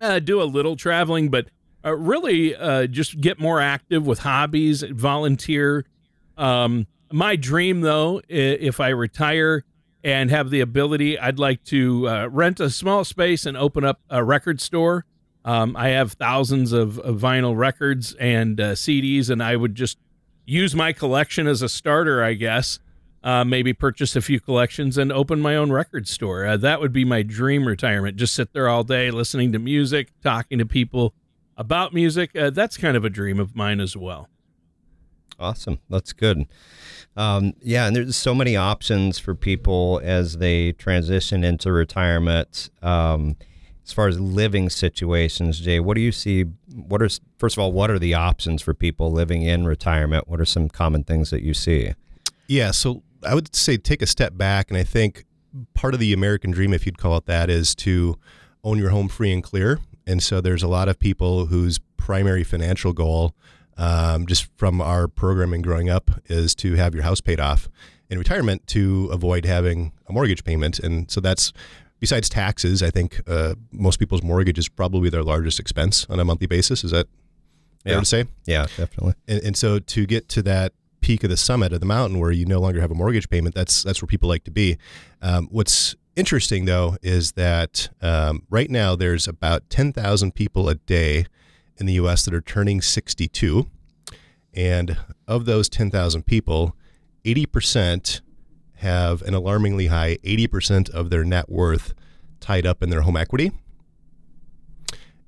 uh, 0.02 0.20
do 0.20 0.42
a 0.42 0.46
little 0.46 0.75
traveling, 0.75 1.30
but 1.30 1.48
uh, 1.86 1.96
really 1.96 2.56
uh, 2.56 2.88
just 2.88 3.20
get 3.20 3.40
more 3.40 3.60
active 3.60 4.06
with 4.06 4.20
hobbies, 4.20 4.84
volunteer. 4.84 5.86
Um, 6.38 6.88
my 7.12 7.36
dream, 7.36 7.81
though, 7.81 8.22
if 8.28 8.80
I 8.80 8.90
retire 8.90 9.64
and 10.04 10.30
have 10.30 10.50
the 10.50 10.60
ability, 10.60 11.18
I'd 11.18 11.40
like 11.40 11.64
to 11.66 12.10
uh, 12.10 12.28
rent 12.28 12.60
a 12.60 12.69
small 12.69 13.04
space 13.04 13.46
and 13.46 13.56
open 13.56 13.84
up 13.84 14.02
a 14.10 14.24
record 14.24 14.62
store. 14.62 15.06
Um, 15.45 15.75
I 15.75 15.90
have 15.90 16.13
thousands 16.13 16.72
of, 16.72 17.00
of 17.00 17.19
vinyl 17.19 17.56
records 17.57 18.13
and 18.16 18.60
uh, 18.60 18.72
CDs, 18.74 19.30
and 19.30 19.44
I 19.44 19.56
would 19.56 19.76
just 19.76 19.97
use 20.45 20.76
my 20.76 20.94
collection 20.94 21.47
as 21.47 21.62
a 21.62 21.69
starter, 21.69 22.23
I 22.23 22.33
guess, 22.33 22.80
uh, 23.23 23.44
maybe 23.44 23.73
purchase 23.73 24.16
a 24.16 24.21
few 24.21 24.40
collections 24.40 24.97
and 24.97 25.12
open 25.12 25.40
my 25.40 25.56
own 25.56 25.71
record 25.71 26.07
store. 26.07 26.45
Uh, 26.45 26.57
that 26.57 26.81
would 26.81 26.94
be 26.94 27.06
my 27.06 27.23
dream 27.23 27.68
retirement. 27.68 28.18
Just 28.18 28.33
sit 28.33 28.54
there 28.54 28.68
all 28.68 28.83
day 28.83 29.12
listening 29.12 29.52
to 29.54 29.59
music, 29.59 30.09
talking 30.21 30.59
to 30.59 30.66
people 30.66 31.14
about 31.57 31.94
music. 31.94 32.35
Uh, 32.35 32.50
that's 32.50 32.78
kind 32.78 32.97
of 32.97 33.06
a 33.06 33.09
dream 33.09 33.40
of 33.40 33.56
mine 33.56 33.80
as 33.80 33.95
well. 33.95 34.30
Awesome. 35.40 35.80
That's 35.90 36.14
good. 36.14 36.47
Um, 37.16 37.54
yeah, 37.62 37.88
and 37.88 37.95
there's 37.95 38.16
so 38.16 38.33
many 38.33 38.56
options 38.56 39.19
for 39.19 39.35
people 39.35 40.02
as 40.04 40.38
they 40.38 40.71
transition 40.73 41.44
into 41.44 41.71
retirement. 41.71 42.69
Um, 42.81 43.35
as 43.85 43.92
far 43.92 44.07
as 44.07 44.19
living 44.19 44.69
situations, 44.69 45.59
Jay, 45.59 45.80
what 45.80 45.95
do 45.95 46.02
you 46.02 46.11
see? 46.11 46.44
What 46.73 47.02
are 47.02 47.09
first 47.37 47.57
of 47.57 47.59
all, 47.59 47.71
what 47.71 47.90
are 47.90 47.99
the 47.99 48.13
options 48.13 48.61
for 48.61 48.73
people 48.73 49.11
living 49.11 49.42
in 49.42 49.66
retirement? 49.66 50.28
What 50.28 50.40
are 50.40 50.45
some 50.45 50.69
common 50.69 51.04
things 51.04 51.30
that 51.31 51.44
you 51.44 51.54
see? 51.54 51.94
Yeah, 52.47 52.71
so 52.71 53.04
I 53.25 53.35
would 53.35 53.56
say 53.56 53.78
take 53.78 54.02
a 54.02 54.07
step 54.07 54.37
back, 54.37 54.69
and 54.69 54.78
I 54.78 54.83
think 54.83 55.25
part 55.73 55.94
of 55.94 55.99
the 55.99 56.13
American 56.13 56.52
dream, 56.52 56.73
if 56.73 56.85
you'd 56.85 56.97
call 56.97 57.18
it 57.18 57.25
that, 57.25 57.49
is 57.49 57.75
to 57.75 58.18
own 58.63 58.78
your 58.78 58.90
home 58.90 59.09
free 59.09 59.31
and 59.33 59.44
clear. 59.44 59.80
And 60.07 60.21
so 60.21 60.42
there's 60.42 60.63
a 60.63 60.68
lot 60.68 60.90
of 60.90 60.99
people 60.99 61.47
whose 61.47 61.80
primary 61.97 62.44
financial 62.44 62.94
goal, 62.94 63.35
um, 63.78 64.28
just 64.28 64.47
from 64.57 64.81
our 64.81 65.07
programming 65.07 65.61
growing 65.61 65.90
up, 65.90 66.11
is 66.28 66.56
to 66.56 66.75
have 66.75 66.94
your 66.94 67.04
house 67.04 67.21
paid 67.21 67.40
off 67.40 67.69
in 68.09 68.18
retirement 68.18 68.68
to 68.68 69.09
avoid 69.11 69.45
having 69.45 69.92
a 70.07 70.13
mortgage 70.13 70.44
payment. 70.44 70.80
And 70.80 71.09
so 71.09 71.19
that's 71.21 71.54
besides 72.04 72.28
taxes. 72.28 72.83
I 72.83 72.90
think 72.90 73.22
uh, 73.30 73.56
most 73.72 73.98
people's 73.98 74.22
mortgage 74.22 74.57
is 74.57 74.68
probably 74.68 75.10
their 75.10 75.24
largest 75.24 75.57
expense 75.57 76.06
on 76.10 76.19
a 76.19 76.26
monthly 76.26 76.48
basis. 76.48 76.83
Is 76.83 76.92
that 76.92 77.07
fair 77.86 77.94
yeah. 77.94 78.00
to 78.02 78.06
say? 78.06 78.26
Yeah, 78.45 78.66
definitely. 78.76 79.14
And, 79.26 79.42
and 79.42 79.56
so 79.56 79.80
to 79.80 80.06
get 80.06 80.28
to 80.28 80.42
that 80.42 80.74
peak 81.00 81.24
of 81.24 81.30
the 81.30 81.38
summit 81.38 81.72
of 81.72 81.80
the 81.80 81.86
mountain 81.86 82.19
where 82.19 82.30
you 82.30 82.45
no 82.45 82.60
longer 82.60 82.81
have 82.81 82.92
a 82.92 82.94
mortgage 82.94 83.30
payment. 83.30 83.56
That's 83.56 83.83
that's 83.83 84.02
where 84.02 84.07
people 84.07 84.28
like 84.28 84.44
to 84.44 84.52
be. 84.52 84.78
Um, 85.22 85.48
what's 85.50 85.95
interesting 86.18 86.66
though 86.66 86.98
is 87.02 87.31
that 87.33 87.88
um, 88.02 88.44
right 88.50 88.69
now 88.69 88.98
there's 88.98 89.26
about 89.26 89.69
10,000 89.69 90.36
people 90.36 90.68
a 90.68 90.76
day 90.76 91.26
in 91.78 91.86
the 91.86 91.94
U.S. 91.94 92.26
that 92.26 92.33
are 92.33 92.42
turning 92.42 92.81
62, 92.81 93.69
and 94.54 94.98
of 95.26 95.45
those 95.45 95.69
10,000 95.69 96.26
people, 96.26 96.76
80% 97.24 98.19
have 98.83 99.21
an 99.23 99.33
alarmingly 99.33 99.87
high 99.87 100.18
80% 100.23 100.90
of 100.90 101.09
their 101.09 101.23
net 101.23 101.49
worth 101.49 101.94
tied 102.40 102.66
up 102.66 102.83
in 102.83 102.90
their 102.90 103.02
home 103.02 103.18
equity. 103.18 103.52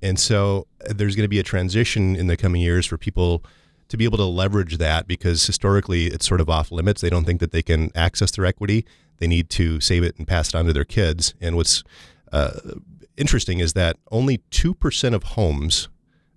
and 0.01 0.19
so 0.19 0.67
uh, 0.87 0.93
there's 0.95 1.15
going 1.15 1.23
to 1.23 1.29
be 1.29 1.39
a 1.39 1.43
transition 1.43 2.15
in 2.15 2.27
the 2.27 2.37
coming 2.37 2.61
years 2.61 2.85
for 2.85 2.97
people 2.97 3.43
to 3.87 3.97
be 3.97 4.03
able 4.03 4.17
to 4.17 4.25
leverage 4.25 4.77
that 4.77 5.07
because 5.07 5.45
historically 5.45 6.07
it's 6.07 6.27
sort 6.27 6.41
of 6.41 6.49
off 6.49 6.71
limits. 6.71 7.01
They 7.01 7.09
don't 7.09 7.25
think 7.25 7.39
that 7.39 7.51
they 7.51 7.61
can 7.61 7.91
access 7.95 8.31
their 8.31 8.45
equity. 8.45 8.85
They 9.17 9.27
need 9.27 9.49
to 9.51 9.79
save 9.79 10.03
it 10.03 10.15
and 10.17 10.27
pass 10.27 10.49
it 10.49 10.55
on 10.55 10.65
to 10.65 10.73
their 10.73 10.85
kids. 10.85 11.33
And 11.39 11.55
what's 11.55 11.83
uh, 12.31 12.59
interesting 13.17 13.59
is 13.59 13.73
that 13.73 13.97
only 14.11 14.39
2% 14.51 15.13
of 15.13 15.23
homes 15.23 15.87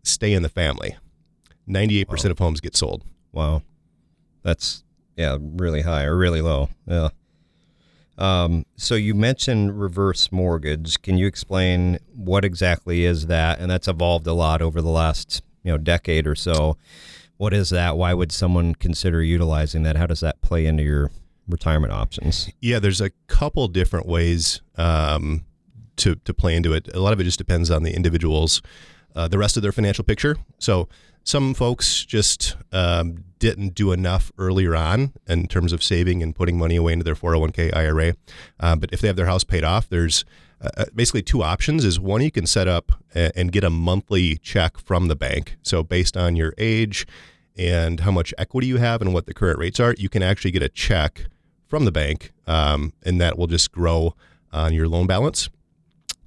stay 0.02 0.32
in 0.32 0.42
the 0.42 0.48
family. 0.48 0.96
98% 1.68 2.08
wow. 2.08 2.30
of 2.30 2.38
homes 2.38 2.60
get 2.60 2.76
sold. 2.76 3.04
Wow. 3.32 3.62
That's, 4.42 4.84
yeah, 5.18 5.36
really 5.40 5.82
high 5.82 6.04
or 6.04 6.16
really 6.16 6.40
low. 6.40 6.70
Yeah. 6.86 7.08
Um, 8.16 8.64
so 8.76 8.94
you 8.94 9.14
mentioned 9.14 9.80
reverse 9.80 10.30
mortgage. 10.30 11.02
Can 11.02 11.18
you 11.18 11.26
explain 11.26 11.98
what 12.14 12.44
exactly 12.44 13.04
is 13.04 13.26
that? 13.26 13.58
And 13.58 13.70
that's 13.70 13.88
evolved 13.88 14.28
a 14.28 14.32
lot 14.32 14.62
over 14.62 14.80
the 14.80 14.88
last, 14.88 15.42
you 15.64 15.72
know, 15.72 15.78
decade 15.78 16.26
or 16.26 16.36
so. 16.36 16.76
What 17.36 17.52
is 17.52 17.70
that? 17.70 17.96
Why 17.96 18.14
would 18.14 18.30
someone 18.30 18.76
consider 18.76 19.22
utilizing 19.22 19.82
that? 19.82 19.96
How 19.96 20.06
does 20.06 20.20
that 20.20 20.40
play 20.40 20.66
into 20.66 20.84
your 20.84 21.10
retirement 21.48 21.92
options? 21.92 22.48
Yeah, 22.60 22.78
there's 22.78 23.00
a 23.00 23.10
couple 23.26 23.66
different 23.68 24.06
ways 24.06 24.60
um, 24.76 25.44
to 25.96 26.14
to 26.16 26.34
play 26.34 26.54
into 26.56 26.72
it. 26.72 26.88
A 26.94 27.00
lot 27.00 27.12
of 27.12 27.20
it 27.20 27.24
just 27.24 27.38
depends 27.38 27.70
on 27.70 27.82
the 27.82 27.94
individual's 27.94 28.62
uh, 29.14 29.28
the 29.28 29.38
rest 29.38 29.56
of 29.56 29.62
their 29.62 29.72
financial 29.72 30.04
picture. 30.04 30.36
So 30.58 30.88
some 31.28 31.52
folks 31.52 32.06
just 32.06 32.56
um, 32.72 33.22
didn't 33.38 33.74
do 33.74 33.92
enough 33.92 34.32
earlier 34.38 34.74
on 34.74 35.12
in 35.26 35.46
terms 35.46 35.74
of 35.74 35.82
saving 35.82 36.22
and 36.22 36.34
putting 36.34 36.56
money 36.56 36.74
away 36.74 36.94
into 36.94 37.04
their 37.04 37.14
401k 37.14 37.76
IRA. 37.76 38.14
Uh, 38.58 38.74
but 38.76 38.90
if 38.94 39.02
they 39.02 39.08
have 39.08 39.16
their 39.16 39.26
house 39.26 39.44
paid 39.44 39.62
off, 39.62 39.90
there's 39.90 40.24
uh, 40.62 40.70
uh, 40.78 40.84
basically 40.94 41.20
two 41.20 41.42
options 41.42 41.84
is 41.84 42.00
one 42.00 42.22
you 42.22 42.30
can 42.30 42.46
set 42.46 42.66
up 42.66 42.92
and 43.14 43.52
get 43.52 43.62
a 43.62 43.68
monthly 43.68 44.38
check 44.38 44.78
from 44.78 45.08
the 45.08 45.14
bank 45.14 45.56
so 45.62 45.82
based 45.82 46.16
on 46.16 46.34
your 46.34 46.52
age 46.56 47.06
and 47.56 48.00
how 48.00 48.10
much 48.10 48.32
equity 48.38 48.66
you 48.66 48.78
have 48.78 49.00
and 49.00 49.12
what 49.12 49.26
the 49.26 49.34
current 49.34 49.58
rates 49.58 49.78
are 49.78 49.94
you 49.98 50.08
can 50.08 50.22
actually 50.22 50.50
get 50.50 50.62
a 50.62 50.68
check 50.68 51.26
from 51.68 51.84
the 51.84 51.92
bank 51.92 52.32
um, 52.48 52.92
and 53.04 53.20
that 53.20 53.38
will 53.38 53.46
just 53.46 53.70
grow 53.70 54.14
on 54.52 54.74
your 54.74 54.88
loan 54.88 55.06
balance 55.06 55.48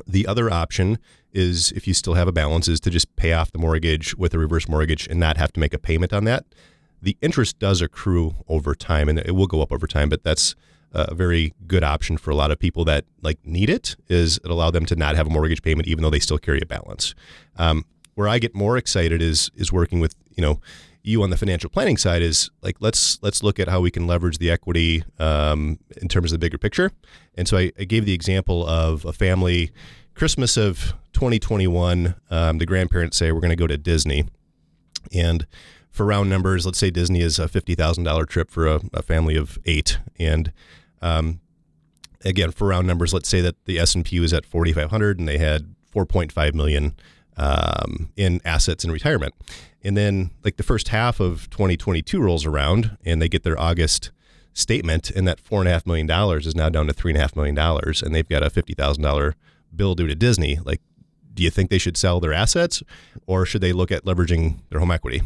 the 0.08 0.26
other 0.26 0.52
option 0.52 0.98
is 1.34 1.72
if 1.74 1.88
you 1.88 1.94
still 1.94 2.14
have 2.16 2.28
a 2.28 2.32
balance 2.32 2.68
is 2.68 2.80
to 2.82 2.90
just 2.90 3.16
pay 3.16 3.34
off 3.34 3.52
the 3.52 3.58
mortgage 3.58 4.16
with 4.16 4.34
a 4.34 4.40
reverse 4.40 4.68
mortgage 4.68 5.08
and 5.08 5.20
not 5.20 5.38
have 5.38 5.52
to 5.54 5.60
make 5.60 5.74
a 5.74 5.80
payment 5.80 6.14
on 6.14 6.24
that. 6.26 6.46
The 7.02 7.18
interest 7.22 7.60
does 7.60 7.82
accrue 7.82 8.36
over 8.48 8.76
time 8.76 9.10
and 9.10 9.20
it 9.20 9.36
will 9.36 9.48
go 9.48 9.62
up 9.62 9.72
over 9.72 9.88
time, 9.88 10.10
but 10.10 10.24
that's 10.24 10.56
a 10.94 11.16
very 11.16 11.54
good 11.68 11.84
option 11.84 12.18
for 12.18 12.32
a 12.32 12.36
lot 12.36 12.52
of 12.52 12.60
people 12.60 12.84
that 12.86 13.06
like 13.22 13.40
need 13.46 13.70
it 13.70 13.96
is 14.10 14.38
it 14.44 14.52
allow 14.52 14.70
them 14.70 14.86
to 14.86 14.96
not 14.96 15.16
have 15.16 15.26
a 15.26 15.30
mortgage 15.30 15.62
payment 15.62 15.88
even 15.88 16.04
though 16.04 16.10
they 16.10 16.20
still 16.20 16.38
carry 16.38 16.60
a 16.62 16.66
balance. 16.66 17.16
Um, 17.58 17.86
where 18.16 18.28
I 18.28 18.40
get 18.40 18.54
more 18.54 18.78
excited 18.78 19.22
is 19.22 19.50
is 19.56 19.72
working 19.72 20.00
with 20.00 20.16
you 20.36 20.42
know 20.42 20.60
you 21.04 21.24
on 21.24 21.30
the 21.30 21.38
financial 21.38 21.70
planning 21.70 21.98
side 21.98 22.22
is 22.22 22.50
like 22.62 22.78
let's 22.80 23.22
let's 23.24 23.42
look 23.42 23.60
at 23.60 23.68
how 23.68 23.80
we 23.80 23.90
can 23.90 24.06
leverage 24.06 24.38
the 24.38 24.52
equity 24.52 25.04
um, 25.20 25.80
in 26.02 26.08
terms 26.08 26.32
of 26.32 26.40
the 26.40 26.46
bigger 26.46 26.58
picture. 26.58 26.92
And 27.36 27.48
so 27.48 27.58
I, 27.58 27.72
I 27.80 27.86
gave 27.86 28.06
the 28.06 28.14
example 28.14 28.68
of 28.68 29.06
a 29.06 29.14
family 29.14 29.72
Christmas 30.14 30.58
of 30.58 30.94
2021, 31.14 32.16
um, 32.30 32.58
the 32.58 32.66
grandparents 32.66 33.18
say 33.18 33.32
we're 33.32 33.40
going 33.40 33.50
to 33.50 33.56
go 33.56 33.68
to 33.68 33.78
Disney, 33.78 34.26
and 35.14 35.46
for 35.90 36.06
round 36.06 36.30
numbers, 36.30 36.66
let's 36.66 36.80
say 36.80 36.90
Disney 36.90 37.22
is 37.22 37.38
a 37.38 37.48
fifty 37.48 37.76
thousand 37.76 38.04
dollar 38.06 38.26
trip 38.26 38.50
for 38.50 38.68
a, 38.68 38.82
a, 38.94 39.02
family 39.02 39.36
of 39.36 39.60
eight, 39.66 40.00
and 40.18 40.52
um, 41.02 41.40
again 42.24 42.52
for 42.52 42.68
round 42.68 42.88
numbers, 42.88 43.14
let's 43.14 43.30
say 43.30 43.42
that 43.42 43.56
the 43.66 43.78
S 43.78 43.94
and 43.94 44.06
P 44.06 44.20
was 44.20 44.34
at 44.34 44.46
forty 44.46 44.74
five 44.74 44.90
hundred, 44.90 45.20
and 45.20 45.28
they 45.28 45.38
had 45.38 45.76
four 45.92 46.06
point 46.06 46.32
five 46.32 46.56
million 46.56 46.96
um, 47.38 48.12
in 48.16 48.42
assets 48.46 48.84
in 48.84 48.92
retirement, 48.92 49.34
and 49.84 49.98
then 49.98 50.32
like 50.44 50.58
the 50.58 50.64
first 50.64 50.90
half 50.90 51.20
of 51.20 51.50
2022 51.50 52.22
rolls 52.22 52.46
around, 52.46 52.98
and 53.06 53.22
they 53.22 53.30
get 53.30 53.44
their 53.44 53.60
August 53.60 54.12
statement, 54.54 55.10
and 55.12 55.28
that 55.28 55.40
four 55.40 55.60
and 55.60 55.68
a 55.68 55.72
half 55.72 55.86
million 55.86 56.08
dollars 56.08 56.48
is 56.48 56.56
now 56.56 56.70
down 56.70 56.88
to 56.88 56.94
three 56.94 57.12
and 57.12 57.18
a 57.18 57.22
half 57.22 57.36
million 57.36 57.56
dollars, 57.56 58.02
and 58.02 58.16
they've 58.16 58.30
got 58.30 58.44
a 58.44 58.50
fifty 58.50 58.74
thousand 58.74 59.04
dollar 59.04 59.36
bill 59.76 59.96
due 59.96 60.08
to 60.08 60.16
Disney, 60.16 60.60
like, 60.64 60.82
do 61.34 61.44
you 61.44 61.50
think 61.50 61.70
they 61.70 61.78
should 61.78 61.98
sell 61.98 62.20
their 62.20 62.34
assets 62.34 62.84
or 63.26 63.46
should 63.46 63.62
they 63.62 63.74
look 63.74 63.92
at 63.92 64.04
leveraging 64.04 64.58
their 64.70 64.80
home 64.80 64.92
equity? 64.92 65.22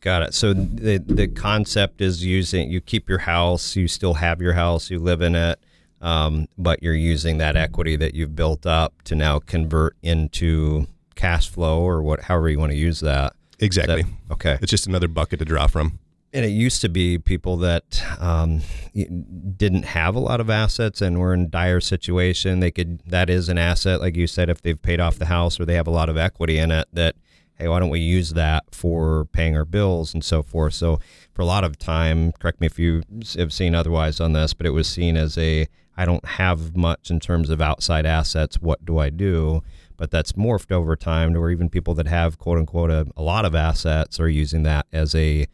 Got 0.00 0.22
it. 0.22 0.34
So 0.34 0.54
the 0.54 0.98
the 0.98 1.28
concept 1.28 2.00
is 2.00 2.24
using 2.24 2.70
you 2.70 2.80
keep 2.80 3.08
your 3.08 3.18
house, 3.18 3.76
you 3.76 3.86
still 3.86 4.14
have 4.14 4.40
your 4.40 4.54
house, 4.54 4.90
you 4.90 4.98
live 4.98 5.20
in 5.20 5.34
it, 5.34 5.60
um, 6.00 6.48
but 6.56 6.82
you're 6.82 6.94
using 6.94 7.38
that 7.38 7.54
equity 7.56 7.96
that 7.96 8.14
you've 8.14 8.34
built 8.34 8.64
up 8.66 9.02
to 9.04 9.14
now 9.14 9.38
convert 9.40 9.96
into 10.02 10.86
cash 11.14 11.50
flow 11.50 11.80
or 11.82 12.02
what, 12.02 12.22
however 12.22 12.48
you 12.48 12.58
want 12.58 12.72
to 12.72 12.78
use 12.78 13.00
that. 13.00 13.34
Exactly. 13.58 14.02
That, 14.02 14.32
okay. 14.32 14.58
It's 14.62 14.70
just 14.70 14.86
another 14.86 15.08
bucket 15.08 15.38
to 15.40 15.44
draw 15.44 15.66
from 15.66 15.98
and 16.32 16.44
it 16.44 16.50
used 16.50 16.80
to 16.82 16.88
be 16.88 17.18
people 17.18 17.56
that 17.58 18.02
um, 18.20 18.60
didn't 18.94 19.84
have 19.84 20.14
a 20.14 20.20
lot 20.20 20.40
of 20.40 20.48
assets 20.48 21.00
and 21.00 21.18
were 21.18 21.34
in 21.34 21.50
dire 21.50 21.80
situation. 21.80 22.60
They 22.60 22.70
could 22.70 23.00
that 23.06 23.28
is 23.28 23.48
an 23.48 23.58
asset, 23.58 24.00
like 24.00 24.16
you 24.16 24.26
said, 24.26 24.48
if 24.48 24.62
they've 24.62 24.80
paid 24.80 25.00
off 25.00 25.18
the 25.18 25.26
house 25.26 25.58
or 25.58 25.64
they 25.64 25.74
have 25.74 25.86
a 25.86 25.92
lot 25.92 26.08
of 26.08 26.16
equity 26.16 26.58
in 26.58 26.70
it. 26.70 26.86
That 26.92 27.16
hey, 27.56 27.68
why 27.68 27.80
don't 27.80 27.90
we 27.90 28.00
use 28.00 28.30
that 28.30 28.64
for 28.72 29.24
paying 29.26 29.56
our 29.56 29.64
bills 29.64 30.14
and 30.14 30.24
so 30.24 30.42
forth? 30.42 30.74
So 30.74 31.00
for 31.32 31.42
a 31.42 31.46
lot 31.46 31.64
of 31.64 31.78
time, 31.78 32.32
correct 32.32 32.60
me 32.60 32.66
if 32.66 32.78
you 32.78 33.02
have 33.36 33.52
seen 33.52 33.74
otherwise 33.74 34.20
on 34.20 34.32
this, 34.32 34.54
but 34.54 34.66
it 34.66 34.70
was 34.70 34.88
seen 34.88 35.16
as 35.16 35.36
a 35.36 35.66
I 35.96 36.04
don't 36.04 36.24
have 36.24 36.76
much 36.76 37.10
in 37.10 37.18
terms 37.18 37.50
of 37.50 37.60
outside 37.60 38.06
assets. 38.06 38.60
What 38.60 38.84
do 38.84 38.98
I 38.98 39.10
do? 39.10 39.62
But 39.96 40.10
that's 40.10 40.32
morphed 40.32 40.72
over 40.72 40.96
time 40.96 41.34
to 41.34 41.40
where 41.40 41.50
even 41.50 41.68
people 41.68 41.92
that 41.94 42.06
have 42.06 42.38
quote 42.38 42.58
unquote 42.58 42.90
a, 42.90 43.06
a 43.16 43.22
lot 43.22 43.44
of 43.44 43.56
assets 43.56 44.20
are 44.20 44.28
using 44.28 44.62
that 44.62 44.86
as 44.92 45.14
a 45.16 45.46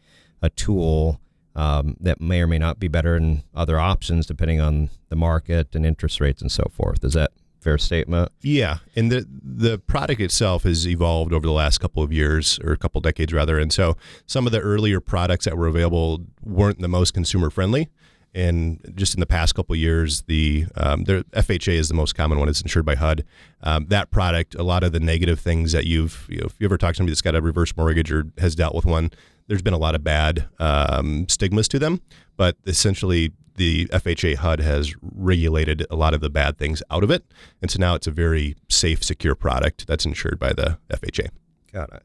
a 0.47 0.49
tool 0.51 1.21
um, 1.55 1.97
that 1.99 2.21
may 2.21 2.41
or 2.41 2.47
may 2.47 2.59
not 2.59 2.79
be 2.79 2.87
better 2.87 3.15
than 3.19 3.43
other 3.55 3.79
options 3.79 4.25
depending 4.25 4.61
on 4.61 4.89
the 5.09 5.15
market 5.15 5.75
and 5.75 5.85
interest 5.85 6.19
rates 6.19 6.41
and 6.41 6.51
so 6.51 6.69
forth. 6.71 7.03
Is 7.03 7.13
that 7.13 7.31
fair 7.59 7.77
statement? 7.77 8.31
Yeah, 8.41 8.77
and 8.95 9.11
the 9.11 9.27
the 9.29 9.77
product 9.79 10.21
itself 10.21 10.63
has 10.63 10.87
evolved 10.87 11.33
over 11.33 11.45
the 11.45 11.53
last 11.53 11.79
couple 11.79 12.03
of 12.03 12.13
years 12.13 12.59
or 12.63 12.71
a 12.71 12.77
couple 12.77 13.01
decades 13.01 13.33
rather, 13.33 13.59
and 13.59 13.73
so 13.73 13.97
some 14.25 14.45
of 14.45 14.51
the 14.51 14.59
earlier 14.59 14.99
products 14.99 15.45
that 15.45 15.57
were 15.57 15.67
available 15.67 16.21
weren't 16.43 16.79
the 16.79 16.87
most 16.87 17.13
consumer 17.13 17.49
friendly. 17.49 17.89
And 18.35 18.93
just 18.93 19.15
in 19.15 19.19
the 19.19 19.25
past 19.25 19.55
couple 19.55 19.75
years, 19.75 20.21
the 20.23 20.65
um, 20.75 21.05
the 21.05 21.25
FHA 21.31 21.73
is 21.73 21.87
the 21.87 21.95
most 21.95 22.13
common 22.13 22.37
one. 22.37 22.47
It's 22.47 22.61
insured 22.61 22.85
by 22.85 22.95
HUD. 22.95 23.23
Um, 23.63 23.87
that 23.87 24.11
product, 24.11 24.53
a 24.53 24.63
lot 24.63 24.83
of 24.83 24.91
the 24.91 24.99
negative 24.99 25.39
things 25.39 25.71
that 25.71 25.85
you've, 25.85 26.27
you 26.29 26.37
know, 26.39 26.45
if 26.45 26.55
you 26.59 26.65
ever 26.65 26.77
talk 26.77 26.93
to 26.93 26.97
somebody 26.97 27.13
that's 27.13 27.21
got 27.21 27.35
a 27.35 27.41
reverse 27.41 27.75
mortgage 27.75 28.11
or 28.11 28.25
has 28.37 28.53
dealt 28.53 28.75
with 28.75 28.85
one, 28.85 29.09
there's 29.47 29.61
been 29.61 29.73
a 29.73 29.77
lot 29.77 29.95
of 29.95 30.03
bad 30.03 30.47
um, 30.59 31.27
stigmas 31.29 31.67
to 31.69 31.79
them, 31.79 32.01
but 32.35 32.57
essentially 32.65 33.31
the 33.55 33.85
FHA 33.87 34.35
HUD 34.35 34.59
has 34.59 34.93
regulated 35.01 35.85
a 35.89 35.95
lot 35.95 36.13
of 36.13 36.21
the 36.21 36.29
bad 36.29 36.57
things 36.57 36.83
out 36.91 37.03
of 37.03 37.09
it, 37.09 37.25
and 37.61 37.71
so 37.71 37.79
now 37.79 37.95
it's 37.95 38.07
a 38.07 38.11
very 38.11 38.55
safe, 38.69 39.03
secure 39.03 39.35
product 39.35 39.87
that's 39.87 40.05
insured 40.05 40.39
by 40.39 40.53
the 40.53 40.77
FHA. 40.89 41.29
Got 41.71 41.93
it. 41.93 42.03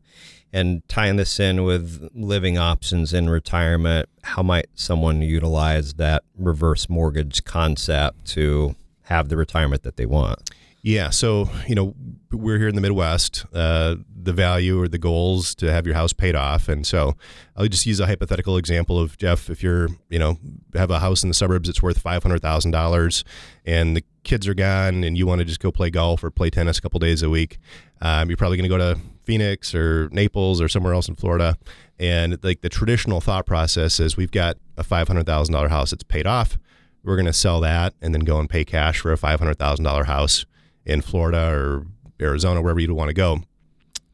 And 0.52 0.86
tying 0.86 1.16
this 1.16 1.40
in 1.40 1.64
with 1.64 2.10
living 2.14 2.58
options 2.58 3.14
in 3.14 3.30
retirement, 3.30 4.08
how 4.22 4.42
might 4.42 4.66
someone 4.74 5.22
utilize 5.22 5.94
that 5.94 6.24
reverse 6.36 6.90
mortgage 6.90 7.44
concept 7.44 8.26
to 8.32 8.76
have 9.04 9.30
the 9.30 9.36
retirement 9.36 9.82
that 9.82 9.96
they 9.96 10.04
want? 10.04 10.50
Yeah, 10.84 11.10
so 11.10 11.48
you 11.68 11.76
know 11.76 11.94
we're 12.32 12.58
here 12.58 12.66
in 12.66 12.74
the 12.74 12.80
Midwest. 12.80 13.46
Uh, 13.52 13.96
the 14.24 14.32
value 14.32 14.80
or 14.80 14.88
the 14.88 14.98
goals 14.98 15.54
to 15.56 15.72
have 15.72 15.86
your 15.86 15.94
house 15.94 16.12
paid 16.12 16.34
off, 16.34 16.68
and 16.68 16.84
so 16.84 17.16
I'll 17.56 17.68
just 17.68 17.86
use 17.86 18.00
a 18.00 18.06
hypothetical 18.06 18.56
example 18.56 18.98
of 18.98 19.16
Jeff. 19.16 19.48
If 19.48 19.62
you're 19.62 19.90
you 20.08 20.18
know 20.18 20.38
have 20.74 20.90
a 20.90 20.98
house 20.98 21.22
in 21.22 21.28
the 21.28 21.34
suburbs 21.34 21.68
that's 21.68 21.82
worth 21.82 21.98
five 21.98 22.24
hundred 22.24 22.42
thousand 22.42 22.72
dollars, 22.72 23.22
and 23.64 23.96
the 23.96 24.02
kids 24.24 24.48
are 24.48 24.54
gone, 24.54 25.04
and 25.04 25.16
you 25.16 25.24
want 25.24 25.38
to 25.38 25.44
just 25.44 25.60
go 25.60 25.70
play 25.70 25.88
golf 25.88 26.24
or 26.24 26.32
play 26.32 26.50
tennis 26.50 26.78
a 26.78 26.82
couple 26.82 26.98
days 26.98 27.22
a 27.22 27.30
week, 27.30 27.58
um, 28.00 28.28
you're 28.28 28.36
probably 28.36 28.56
going 28.56 28.68
to 28.68 28.76
go 28.76 28.94
to 28.94 29.00
Phoenix 29.22 29.76
or 29.76 30.08
Naples 30.10 30.60
or 30.60 30.68
somewhere 30.68 30.94
else 30.94 31.08
in 31.08 31.14
Florida. 31.14 31.56
And 32.00 32.42
like 32.42 32.62
the 32.62 32.68
traditional 32.68 33.20
thought 33.20 33.46
process 33.46 34.00
is, 34.00 34.16
we've 34.16 34.32
got 34.32 34.56
a 34.76 34.82
five 34.82 35.06
hundred 35.06 35.26
thousand 35.26 35.52
dollar 35.52 35.68
house 35.68 35.92
that's 35.92 36.02
paid 36.02 36.26
off. 36.26 36.58
We're 37.04 37.16
going 37.16 37.26
to 37.26 37.32
sell 37.32 37.60
that 37.60 37.94
and 38.02 38.12
then 38.12 38.22
go 38.22 38.40
and 38.40 38.50
pay 38.50 38.64
cash 38.64 38.98
for 38.98 39.12
a 39.12 39.16
five 39.16 39.38
hundred 39.38 39.60
thousand 39.60 39.84
dollar 39.84 40.04
house 40.04 40.44
in 40.84 41.00
Florida 41.00 41.50
or 41.52 41.86
Arizona, 42.20 42.60
wherever 42.60 42.80
you'd 42.80 42.90
want 42.92 43.08
to 43.08 43.14
go. 43.14 43.40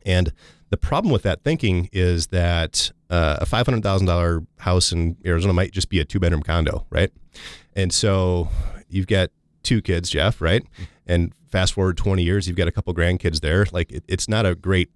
And 0.05 0.33
the 0.71 0.77
problem 0.77 1.13
with 1.13 1.23
that 1.23 1.43
thinking 1.43 1.89
is 1.93 2.29
that 2.29 2.93
uh, 3.11 3.39
a 3.41 3.47
five 3.47 3.67
hundred 3.67 3.83
thousand 3.83 4.07
dollar 4.07 4.45
house 4.59 4.93
in 4.93 5.17
Arizona 5.25 5.53
might 5.53 5.73
just 5.73 5.89
be 5.89 6.01
a 6.01 6.05
two 6.05 6.21
bedroom 6.21 6.43
condo, 6.43 6.87
right? 6.91 7.11
And 7.75 7.93
so 7.93 8.49
you've 8.89 9.07
got 9.07 9.31
two 9.63 9.81
kids, 9.81 10.11
Jeff, 10.11 10.41
right? 10.41 10.65
And 11.07 11.33
fast 11.49 11.73
forward 11.73 11.97
twenty 11.97 12.23
years, 12.23 12.47
you've 12.47 12.57
got 12.57 12.69
a 12.69 12.73
couple 12.73 12.93
grandkids 12.95 13.41
there. 13.41 13.67
Like 13.73 13.91
it, 13.93 14.05
it's 14.09 14.29
not 14.29 14.45
a 14.45 14.55
great 14.55 14.91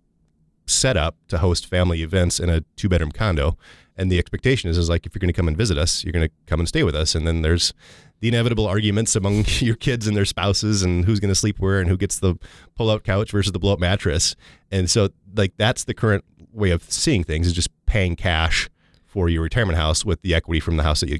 set 0.72 0.96
up 0.96 1.16
to 1.28 1.38
host 1.38 1.66
family 1.66 2.02
events 2.02 2.40
in 2.40 2.48
a 2.48 2.62
two 2.76 2.88
bedroom 2.88 3.12
condo. 3.12 3.56
And 3.96 4.10
the 4.10 4.18
expectation 4.18 4.70
is, 4.70 4.78
is 4.78 4.88
like 4.88 5.06
if 5.06 5.14
you're 5.14 5.20
going 5.20 5.32
to 5.32 5.36
come 5.36 5.48
and 5.48 5.56
visit 5.56 5.76
us, 5.76 6.02
you're 6.02 6.12
going 6.12 6.26
to 6.26 6.34
come 6.46 6.60
and 6.60 6.68
stay 6.68 6.82
with 6.82 6.94
us. 6.94 7.14
And 7.14 7.26
then 7.26 7.42
there's 7.42 7.74
the 8.20 8.28
inevitable 8.28 8.66
arguments 8.66 9.14
among 9.14 9.44
your 9.58 9.76
kids 9.76 10.06
and 10.06 10.16
their 10.16 10.24
spouses 10.24 10.82
and 10.82 11.04
who's 11.04 11.20
going 11.20 11.28
to 11.28 11.34
sleep 11.34 11.58
where 11.58 11.80
and 11.80 11.90
who 11.90 11.96
gets 11.96 12.18
the 12.18 12.36
pull 12.74 12.90
out 12.90 13.04
couch 13.04 13.32
versus 13.32 13.52
the 13.52 13.58
blow 13.58 13.74
up 13.74 13.80
mattress. 13.80 14.34
And 14.70 14.88
so 14.88 15.10
like 15.36 15.52
that's 15.58 15.84
the 15.84 15.94
current 15.94 16.24
way 16.52 16.70
of 16.70 16.82
seeing 16.90 17.24
things 17.24 17.46
is 17.46 17.52
just 17.52 17.70
paying 17.86 18.16
cash 18.16 18.70
for 19.06 19.28
your 19.28 19.42
retirement 19.42 19.76
house 19.76 20.04
with 20.04 20.22
the 20.22 20.34
equity 20.34 20.60
from 20.60 20.76
the 20.76 20.82
house 20.82 21.00
that 21.00 21.10
you 21.10 21.18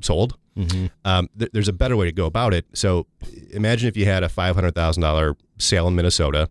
sold. 0.00 0.36
Mm-hmm. 0.56 0.86
Um, 1.04 1.28
th- 1.38 1.50
there's 1.52 1.68
a 1.68 1.72
better 1.72 1.96
way 1.96 2.06
to 2.06 2.12
go 2.12 2.26
about 2.26 2.52
it. 2.52 2.66
So 2.74 3.06
imagine 3.50 3.88
if 3.88 3.96
you 3.96 4.04
had 4.04 4.22
a 4.22 4.28
$500,000 4.28 5.36
sale 5.58 5.88
in 5.88 5.94
Minnesota. 5.94 6.50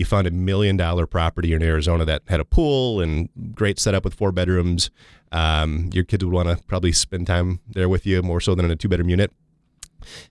You 0.00 0.06
found 0.06 0.26
a 0.26 0.30
million 0.30 0.78
dollar 0.78 1.06
property 1.06 1.52
in 1.52 1.62
Arizona 1.62 2.06
that 2.06 2.22
had 2.26 2.40
a 2.40 2.44
pool 2.46 3.02
and 3.02 3.28
great 3.54 3.78
setup 3.78 4.02
with 4.02 4.14
four 4.14 4.32
bedrooms. 4.32 4.90
Um, 5.30 5.90
your 5.92 6.04
kids 6.04 6.24
would 6.24 6.32
want 6.32 6.48
to 6.48 6.56
probably 6.64 6.90
spend 6.92 7.26
time 7.26 7.60
there 7.68 7.86
with 7.86 8.06
you 8.06 8.22
more 8.22 8.40
so 8.40 8.54
than 8.54 8.64
in 8.64 8.70
a 8.70 8.76
two 8.76 8.88
bedroom 8.88 9.10
unit. 9.10 9.30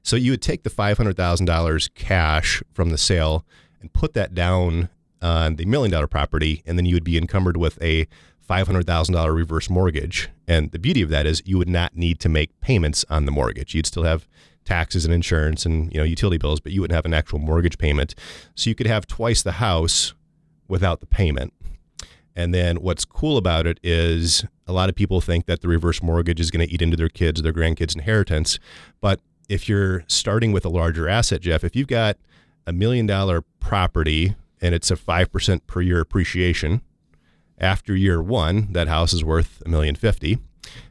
So 0.02 0.16
you 0.16 0.32
would 0.32 0.42
take 0.42 0.64
the 0.64 0.72
$500,000 0.72 1.94
cash 1.94 2.64
from 2.74 2.90
the 2.90 2.98
sale 2.98 3.46
and 3.80 3.94
put 3.94 4.16
that 4.16 4.34
down 4.34 4.90
on 5.22 5.58
the 5.58 5.66
million 5.66 5.92
dollar 5.92 6.08
property, 6.08 6.64
and 6.66 6.76
then 6.76 6.88
you 6.88 6.96
would 6.96 7.04
be 7.04 7.16
encumbered 7.16 7.56
with 7.56 7.80
a 7.80 8.08
$500,000 8.50 9.36
reverse 9.36 9.70
mortgage. 9.70 10.30
And 10.48 10.72
the 10.72 10.80
beauty 10.80 11.04
of 11.04 11.12
that 11.12 11.28
is 11.28 11.44
you 11.46 11.60
would 11.60 11.70
not 11.70 11.96
need 11.96 12.20
to 12.22 12.30
make 12.30 12.60
payments 12.60 13.06
on 13.08 13.26
the 13.26 13.32
mortgage. 13.32 13.76
You'd 13.76 13.86
still 13.86 14.02
have 14.02 14.28
taxes 14.66 15.06
and 15.06 15.14
insurance 15.14 15.66
and 15.66 15.92
you 15.92 16.00
know 16.00 16.04
utility 16.04 16.38
bills, 16.38 16.60
but 16.60 16.72
you 16.72 16.82
wouldn't 16.82 16.96
have 16.96 17.06
an 17.06 17.14
actual 17.14 17.40
mortgage 17.40 17.78
payment. 17.78 18.16
So 18.56 18.70
you 18.70 18.76
could 18.76 18.88
have 18.88 19.08
twice 19.08 19.42
the 19.42 19.54
house 19.54 20.14
without 20.68 21.00
the 21.00 21.08
payment. 21.08 21.54
And 22.36 22.54
then 22.54 22.78
what's 22.78 23.04
cool 23.04 23.38
about 23.38 23.68
it 23.68 23.80
is 23.84 24.46
a 24.68 24.72
lot 24.72 24.88
of 24.88 24.96
people 24.96 25.20
think 25.20 25.46
that 25.48 25.62
the 25.62 25.68
reverse 25.68 26.02
mortgage 26.02 26.40
is 26.40 26.52
going 26.52 26.66
to 26.66 26.74
eat 26.74 26.82
into 26.82 26.96
their 26.96 27.10
kids 27.10 27.42
their 27.42 27.52
grandkids' 27.52 27.96
inheritance. 27.96 28.60
But 29.02 29.20
if 29.50 29.68
you're 29.68 30.04
starting 30.08 30.52
with 30.52 30.64
a 30.64 30.70
larger 30.70 31.10
asset, 31.10 31.42
Jeff, 31.42 31.64
if 31.64 31.76
you've 31.76 31.88
got 31.88 32.18
a 32.68 32.72
million 32.72 33.08
dollar 33.08 33.42
property 33.60 34.36
and 34.62 34.76
it's 34.76 34.92
a 34.92 34.96
5% 34.96 35.62
per 35.68 35.82
year 35.82 36.00
appreciation, 36.00 36.82
after 37.58 37.96
year 37.96 38.22
one, 38.22 38.72
that 38.72 38.88
house 38.88 39.12
is 39.12 39.24
worth 39.24 39.62
a 39.66 39.70
million 39.70 39.96
fifty. 39.96 40.38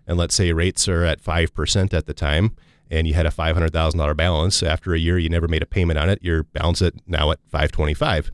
And 0.07 0.19
let's 0.19 0.35
say 0.35 0.53
rates 0.53 0.89
are 0.89 1.05
at 1.05 1.23
5% 1.23 1.95
at 1.95 2.07
the 2.07 2.15
time 2.15 2.57
and 2.90 3.07
you 3.07 3.14
had 3.14 3.26
a 3.26 3.30
$500,000 3.30 4.16
balance. 4.16 4.62
After 4.62 4.95
a 4.95 4.99
year, 4.99 5.18
you 5.18 5.28
never 5.28 5.49
made 5.49 5.62
a 5.62 5.66
payment 5.66 5.99
on 5.99 6.09
it. 6.09 6.18
Your 6.23 6.45
balance 6.45 6.83
at 6.83 6.95
now 7.07 7.30
at 7.30 7.38
525. 7.47 8.30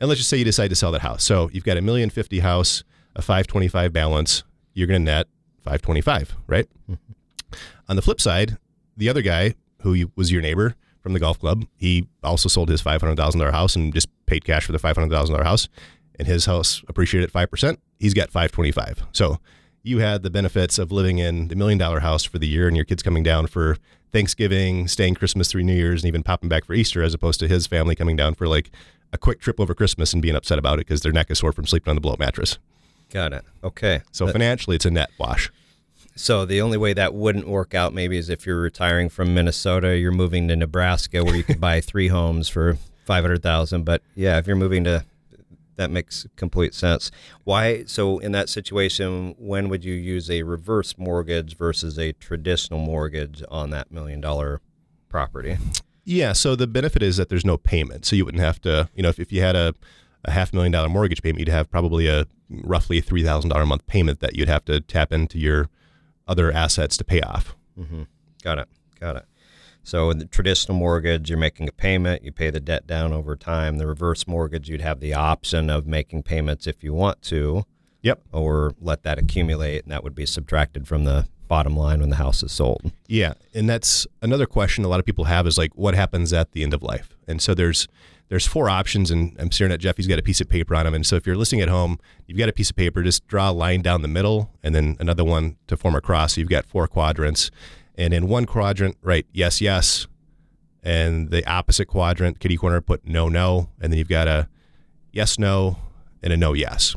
And 0.00 0.08
let's 0.08 0.18
just 0.18 0.30
say 0.30 0.36
you 0.36 0.44
decide 0.44 0.68
to 0.68 0.76
sell 0.76 0.92
that 0.92 1.02
house. 1.02 1.24
So 1.24 1.48
you've 1.52 1.64
got 1.64 1.76
a 1.76 1.80
million 1.82 2.10
fifty 2.10 2.40
house, 2.40 2.84
a 3.16 3.22
525 3.22 3.92
balance. 3.92 4.44
You're 4.74 4.86
going 4.88 5.00
to 5.00 5.04
net 5.04 5.26
525, 5.62 6.36
right? 6.46 6.68
Mm-hmm. 6.90 7.56
On 7.88 7.96
the 7.96 8.02
flip 8.02 8.20
side, 8.20 8.58
the 8.96 9.08
other 9.08 9.22
guy 9.22 9.54
who 9.82 10.10
was 10.16 10.32
your 10.32 10.42
neighbor 10.42 10.74
from 11.00 11.12
the 11.12 11.20
golf 11.20 11.38
club, 11.38 11.66
he 11.76 12.08
also 12.22 12.48
sold 12.48 12.70
his 12.70 12.82
$500,000 12.82 13.52
house 13.52 13.76
and 13.76 13.92
just 13.92 14.08
paid 14.26 14.44
cash 14.44 14.64
for 14.64 14.72
the 14.72 14.78
$500,000 14.78 15.42
house 15.44 15.68
and 16.18 16.26
his 16.26 16.46
house 16.46 16.82
appreciated 16.88 17.34
at 17.34 17.50
5%, 17.50 17.76
he's 17.98 18.14
got 18.14 18.30
525. 18.30 19.06
So 19.12 19.38
you 19.84 19.98
had 19.98 20.22
the 20.22 20.30
benefits 20.30 20.78
of 20.78 20.90
living 20.90 21.18
in 21.18 21.48
the 21.48 21.54
million 21.54 21.78
dollar 21.78 22.00
house 22.00 22.24
for 22.24 22.38
the 22.38 22.48
year 22.48 22.66
and 22.66 22.74
your 22.74 22.86
kids 22.86 23.02
coming 23.02 23.22
down 23.22 23.46
for 23.46 23.76
Thanksgiving, 24.10 24.88
staying 24.88 25.14
Christmas 25.14 25.48
through 25.48 25.62
New 25.62 25.74
Year's, 25.74 26.02
and 26.02 26.08
even 26.08 26.22
popping 26.22 26.48
back 26.48 26.64
for 26.64 26.72
Easter, 26.72 27.02
as 27.02 27.12
opposed 27.14 27.38
to 27.40 27.48
his 27.48 27.66
family 27.66 27.94
coming 27.94 28.16
down 28.16 28.34
for 28.34 28.48
like 28.48 28.70
a 29.12 29.18
quick 29.18 29.40
trip 29.40 29.60
over 29.60 29.74
Christmas 29.74 30.12
and 30.12 30.22
being 30.22 30.34
upset 30.34 30.58
about 30.58 30.74
it 30.74 30.86
because 30.86 31.02
their 31.02 31.12
neck 31.12 31.30
is 31.30 31.38
sore 31.38 31.52
from 31.52 31.66
sleeping 31.66 31.90
on 31.90 31.96
the 31.96 32.00
blow 32.00 32.16
mattress. 32.18 32.58
Got 33.12 33.34
it. 33.34 33.44
Okay. 33.62 34.00
So 34.10 34.26
financially, 34.26 34.76
it's 34.76 34.86
a 34.86 34.90
net 34.90 35.10
wash. 35.18 35.52
So 36.16 36.46
the 36.46 36.62
only 36.62 36.78
way 36.78 36.94
that 36.94 37.12
wouldn't 37.12 37.46
work 37.46 37.74
out 37.74 37.92
maybe 37.92 38.16
is 38.16 38.30
if 38.30 38.46
you're 38.46 38.60
retiring 38.60 39.08
from 39.08 39.34
Minnesota, 39.34 39.98
you're 39.98 40.12
moving 40.12 40.48
to 40.48 40.56
Nebraska 40.56 41.22
where 41.24 41.36
you 41.36 41.42
could 41.42 41.60
buy 41.60 41.80
three 41.80 42.08
homes 42.08 42.48
for 42.48 42.78
500,000, 43.04 43.84
but 43.84 44.00
yeah, 44.14 44.38
if 44.38 44.46
you're 44.46 44.56
moving 44.56 44.84
to 44.84 45.04
that 45.76 45.90
makes 45.90 46.26
complete 46.36 46.74
sense. 46.74 47.10
Why? 47.44 47.84
So, 47.84 48.18
in 48.18 48.32
that 48.32 48.48
situation, 48.48 49.34
when 49.38 49.68
would 49.68 49.84
you 49.84 49.94
use 49.94 50.30
a 50.30 50.42
reverse 50.42 50.96
mortgage 50.98 51.56
versus 51.56 51.98
a 51.98 52.12
traditional 52.12 52.80
mortgage 52.80 53.42
on 53.48 53.70
that 53.70 53.90
million 53.90 54.20
dollar 54.20 54.60
property? 55.08 55.56
Yeah. 56.04 56.32
So, 56.32 56.54
the 56.56 56.66
benefit 56.66 57.02
is 57.02 57.16
that 57.16 57.28
there's 57.28 57.44
no 57.44 57.56
payment. 57.56 58.04
So, 58.04 58.16
you 58.16 58.24
wouldn't 58.24 58.42
have 58.42 58.60
to, 58.62 58.88
you 58.94 59.02
know, 59.02 59.08
if, 59.08 59.18
if 59.18 59.32
you 59.32 59.40
had 59.40 59.56
a, 59.56 59.74
a 60.24 60.30
half 60.30 60.52
million 60.52 60.72
dollar 60.72 60.88
mortgage 60.88 61.22
payment, 61.22 61.40
you'd 61.40 61.48
have 61.48 61.70
probably 61.70 62.06
a 62.06 62.26
roughly 62.50 63.00
$3,000 63.00 63.62
a 63.62 63.66
month 63.66 63.86
payment 63.86 64.20
that 64.20 64.36
you'd 64.36 64.48
have 64.48 64.64
to 64.66 64.80
tap 64.80 65.12
into 65.12 65.38
your 65.38 65.68
other 66.26 66.52
assets 66.52 66.96
to 66.96 67.04
pay 67.04 67.20
off. 67.20 67.56
Mm-hmm. 67.78 68.02
Got 68.42 68.58
it. 68.58 68.68
Got 69.00 69.16
it. 69.16 69.24
So 69.84 70.10
in 70.10 70.18
the 70.18 70.24
traditional 70.24 70.76
mortgage, 70.76 71.28
you're 71.30 71.38
making 71.38 71.68
a 71.68 71.72
payment, 71.72 72.24
you 72.24 72.32
pay 72.32 72.50
the 72.50 72.58
debt 72.58 72.86
down 72.86 73.12
over 73.12 73.36
time. 73.36 73.76
The 73.78 73.86
reverse 73.86 74.26
mortgage, 74.26 74.68
you'd 74.68 74.80
have 74.80 75.00
the 75.00 75.14
option 75.14 75.70
of 75.70 75.86
making 75.86 76.24
payments 76.24 76.66
if 76.66 76.82
you 76.82 76.92
want 76.92 77.22
to. 77.22 77.64
Yep. 78.02 78.20
Or 78.32 78.74
let 78.80 79.02
that 79.04 79.18
accumulate, 79.18 79.84
and 79.84 79.92
that 79.92 80.02
would 80.02 80.14
be 80.14 80.26
subtracted 80.26 80.88
from 80.88 81.04
the 81.04 81.26
bottom 81.48 81.76
line 81.76 82.00
when 82.00 82.10
the 82.10 82.16
house 82.16 82.42
is 82.42 82.52
sold. 82.52 82.92
Yeah, 83.06 83.34
and 83.54 83.68
that's 83.68 84.06
another 84.20 84.46
question 84.46 84.84
a 84.84 84.88
lot 84.88 85.00
of 85.00 85.06
people 85.06 85.24
have 85.24 85.46
is 85.46 85.56
like, 85.56 85.74
what 85.74 85.94
happens 85.94 86.32
at 86.32 86.52
the 86.52 86.62
end 86.62 86.74
of 86.74 86.82
life? 86.82 87.16
And 87.28 87.40
so 87.40 87.54
there's 87.54 87.86
there's 88.28 88.46
four 88.46 88.70
options, 88.70 89.10
and 89.10 89.36
I'm 89.38 89.52
staring 89.52 89.72
at 89.72 89.80
Jeff. 89.80 89.98
He's 89.98 90.06
got 90.06 90.18
a 90.18 90.22
piece 90.22 90.40
of 90.40 90.48
paper 90.48 90.74
on 90.74 90.86
him, 90.86 90.94
and 90.94 91.06
so 91.06 91.16
if 91.16 91.26
you're 91.26 91.36
listening 91.36 91.60
at 91.60 91.68
home, 91.68 91.98
you've 92.26 92.38
got 92.38 92.48
a 92.48 92.52
piece 92.52 92.70
of 92.70 92.76
paper. 92.76 93.02
Just 93.02 93.26
draw 93.26 93.50
a 93.50 93.52
line 93.52 93.82
down 93.82 94.02
the 94.02 94.08
middle, 94.08 94.50
and 94.62 94.74
then 94.74 94.96
another 94.98 95.24
one 95.24 95.56
to 95.66 95.76
form 95.76 95.94
a 95.94 96.00
cross. 96.00 96.34
So 96.34 96.40
you've 96.40 96.48
got 96.48 96.64
four 96.64 96.86
quadrants, 96.88 97.50
and 97.96 98.12
in 98.12 98.28
one 98.28 98.46
quadrant, 98.46 98.96
right, 99.02 99.26
yes, 99.32 99.60
yes. 99.60 100.06
And 100.82 101.30
the 101.30 101.46
opposite 101.50 101.86
quadrant, 101.86 102.40
kitty 102.40 102.56
corner, 102.56 102.80
put 102.80 103.06
no, 103.06 103.28
no. 103.28 103.70
And 103.80 103.92
then 103.92 103.98
you've 103.98 104.08
got 104.08 104.28
a 104.28 104.48
yes, 105.12 105.38
no, 105.38 105.78
and 106.22 106.32
a 106.32 106.36
no, 106.36 106.52
yes. 106.52 106.94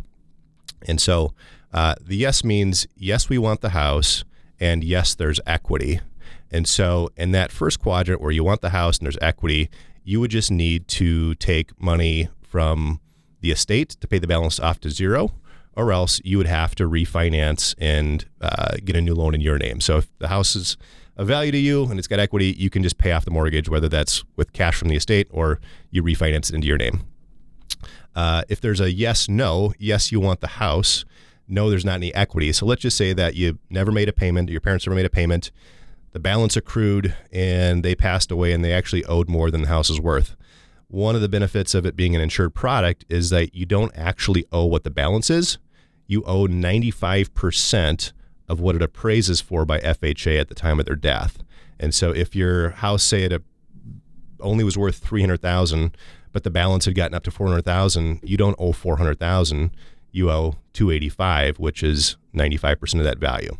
And 0.87 0.99
so 0.99 1.33
uh, 1.73 1.95
the 2.01 2.17
yes 2.17 2.43
means 2.43 2.87
yes, 2.95 3.29
we 3.29 3.37
want 3.37 3.61
the 3.61 3.69
house, 3.69 4.23
and 4.59 4.83
yes, 4.83 5.15
there's 5.15 5.39
equity. 5.45 6.01
And 6.51 6.67
so 6.67 7.09
in 7.15 7.31
that 7.31 7.51
first 7.51 7.79
quadrant 7.79 8.21
where 8.21 8.31
you 8.31 8.43
want 8.43 8.61
the 8.61 8.69
house 8.69 8.97
and 8.97 9.05
there's 9.05 9.17
equity, 9.21 9.69
you 10.03 10.19
would 10.19 10.31
just 10.31 10.51
need 10.51 10.87
to 10.89 11.35
take 11.35 11.79
money 11.81 12.29
from 12.41 12.99
the 13.41 13.51
estate 13.51 13.89
to 13.89 14.07
pay 14.07 14.19
the 14.19 14.27
balance 14.27 14.59
off 14.59 14.79
to 14.81 14.89
zero 14.89 15.33
or 15.77 15.93
else 15.93 16.19
you 16.25 16.37
would 16.39 16.47
have 16.47 16.73
to 16.73 16.89
refinance 16.89 17.75
and 17.77 18.25
uh, 18.41 18.75
get 18.83 18.95
a 18.95 19.01
new 19.01 19.13
loan 19.13 19.35
in 19.35 19.41
your 19.41 19.59
name. 19.59 19.79
So 19.79 19.97
if 19.97 20.17
the 20.17 20.27
house 20.27 20.55
is 20.55 20.75
a 21.15 21.23
value 21.23 21.51
to 21.51 21.57
you 21.57 21.85
and 21.85 21.99
it's 21.99 22.07
got 22.07 22.19
equity, 22.19 22.55
you 22.57 22.71
can 22.71 22.81
just 22.81 22.97
pay 22.97 23.11
off 23.11 23.25
the 23.25 23.31
mortgage, 23.31 23.69
whether 23.69 23.87
that's 23.87 24.23
with 24.35 24.53
cash 24.53 24.75
from 24.75 24.87
the 24.87 24.95
estate 24.95 25.27
or 25.29 25.59
you 25.91 26.01
refinance 26.01 26.49
it 26.49 26.55
into 26.55 26.67
your 26.67 26.79
name. 26.79 27.01
Uh, 28.15 28.41
if 28.49 28.59
there's 28.59 28.81
a 28.81 28.91
yes, 28.91 29.29
no, 29.29 29.71
yes, 29.77 30.11
you 30.11 30.19
want 30.19 30.41
the 30.41 30.47
house, 30.47 31.05
no, 31.47 31.69
there's 31.69 31.85
not 31.85 31.95
any 31.95 32.13
equity. 32.15 32.51
So 32.51 32.65
let's 32.65 32.81
just 32.81 32.97
say 32.97 33.13
that 33.13 33.35
you 33.35 33.59
never 33.69 33.91
made 33.91 34.09
a 34.09 34.13
payment, 34.13 34.49
your 34.49 34.61
parents 34.61 34.87
never 34.87 34.95
made 34.95 35.05
a 35.05 35.11
payment, 35.11 35.51
the 36.11 36.19
balance 36.19 36.57
accrued, 36.57 37.15
and 37.31 37.83
they 37.83 37.93
passed 37.93 38.31
away 38.31 38.51
and 38.51 38.65
they 38.65 38.73
actually 38.73 39.05
owed 39.05 39.29
more 39.29 39.51
than 39.51 39.61
the 39.61 39.67
house 39.67 39.91
is 39.91 40.01
worth. 40.01 40.35
One 40.87 41.13
of 41.13 41.21
the 41.21 41.29
benefits 41.29 41.75
of 41.75 41.85
it 41.85 41.95
being 41.95 42.15
an 42.15 42.21
insured 42.21 42.55
product 42.55 43.05
is 43.09 43.29
that 43.29 43.53
you 43.53 43.67
don't 43.67 43.95
actually 43.95 44.45
owe 44.51 44.65
what 44.65 44.83
the 44.83 44.89
balance 44.89 45.29
is 45.29 45.59
you 46.07 46.23
owe 46.23 46.47
95% 46.47 48.13
of 48.47 48.59
what 48.59 48.75
it 48.75 48.81
appraises 48.81 49.41
for 49.41 49.65
by 49.65 49.79
FHA 49.79 50.39
at 50.39 50.47
the 50.47 50.55
time 50.55 50.79
of 50.79 50.85
their 50.85 50.95
death. 50.95 51.43
And 51.79 51.93
so 51.93 52.11
if 52.11 52.35
your 52.35 52.71
house, 52.71 53.03
say 53.03 53.23
it 53.23 53.41
only 54.39 54.63
was 54.63 54.77
worth 54.77 54.97
300,000, 54.97 55.95
but 56.31 56.43
the 56.43 56.49
balance 56.49 56.85
had 56.85 56.95
gotten 56.95 57.15
up 57.15 57.23
to 57.23 57.31
400,000, 57.31 58.21
you 58.23 58.37
don't 58.37 58.55
owe 58.57 58.71
400,000, 58.71 59.71
you 60.11 60.31
owe 60.31 60.55
285, 60.73 61.59
which 61.59 61.83
is 61.83 62.17
95% 62.33 62.99
of 62.99 63.03
that 63.03 63.17
value. 63.17 63.57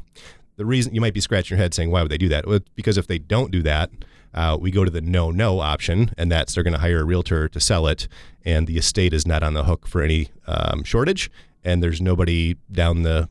The 0.55 0.65
reason 0.65 0.95
you 0.95 1.01
might 1.01 1.13
be 1.13 1.21
scratching 1.21 1.55
your 1.55 1.61
head 1.61 1.73
saying, 1.73 1.91
why 1.91 2.01
would 2.01 2.11
they 2.11 2.17
do 2.17 2.29
that? 2.29 2.47
Well, 2.47 2.59
because 2.75 2.97
if 2.97 3.07
they 3.07 3.19
don't 3.19 3.51
do 3.51 3.61
that, 3.63 3.91
uh, 4.33 4.57
we 4.59 4.71
go 4.71 4.83
to 4.83 4.91
the 4.91 5.01
no 5.01 5.31
no 5.31 5.59
option, 5.59 6.13
and 6.17 6.31
that's 6.31 6.53
they're 6.53 6.63
going 6.63 6.73
to 6.73 6.79
hire 6.79 6.99
a 6.99 7.03
realtor 7.03 7.47
to 7.49 7.59
sell 7.59 7.87
it, 7.87 8.07
and 8.45 8.67
the 8.67 8.77
estate 8.77 9.13
is 9.13 9.25
not 9.25 9.41
on 9.41 9.53
the 9.53 9.63
hook 9.63 9.87
for 9.87 10.01
any 10.01 10.29
um, 10.45 10.83
shortage, 10.83 11.31
and 11.67 11.83
there's 11.83 12.01
nobody 12.01 12.55
down 12.71 13.03
the 13.03 13.27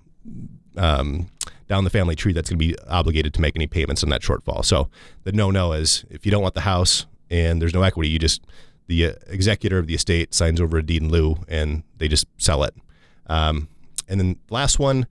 um, 0.77 1.29
down 1.69 1.85
the 1.85 1.91
family 1.91 2.15
tree 2.15 2.35
that's 2.35 2.51
going 2.51 2.59
to 2.59 2.65
be 2.67 2.77
obligated 2.87 3.33
to 3.35 3.41
make 3.41 3.57
any 3.57 3.67
payments 3.67 4.05
on 4.05 4.11
that 4.11 4.21
shortfall. 4.21 4.63
So 4.63 4.91
the 5.25 5.33
no 5.33 5.51
no 5.51 5.73
is 5.73 6.05
if 6.11 6.27
you 6.27 6.31
don't 6.31 6.43
want 6.43 6.55
the 6.55 6.61
house 6.61 7.07
and 7.31 7.61
there's 7.61 7.75
no 7.75 7.83
equity, 7.83 8.11
you 8.11 8.19
just 8.19 8.43
the 8.89 9.07
uh, 9.07 9.13
executor 9.29 9.79
of 9.79 9.87
the 9.87 9.95
estate 9.95 10.35
signs 10.35 10.61
over 10.61 10.77
a 10.77 10.83
deed 10.83 11.03
in 11.03 11.09
lieu 11.09 11.37
and 11.49 11.83
they 11.97 12.09
just 12.09 12.27
sell 12.37 12.63
it. 12.63 12.75
Um, 13.27 13.69
and 14.07 14.21
then 14.21 14.37
last 14.51 14.79
one, 14.79 15.07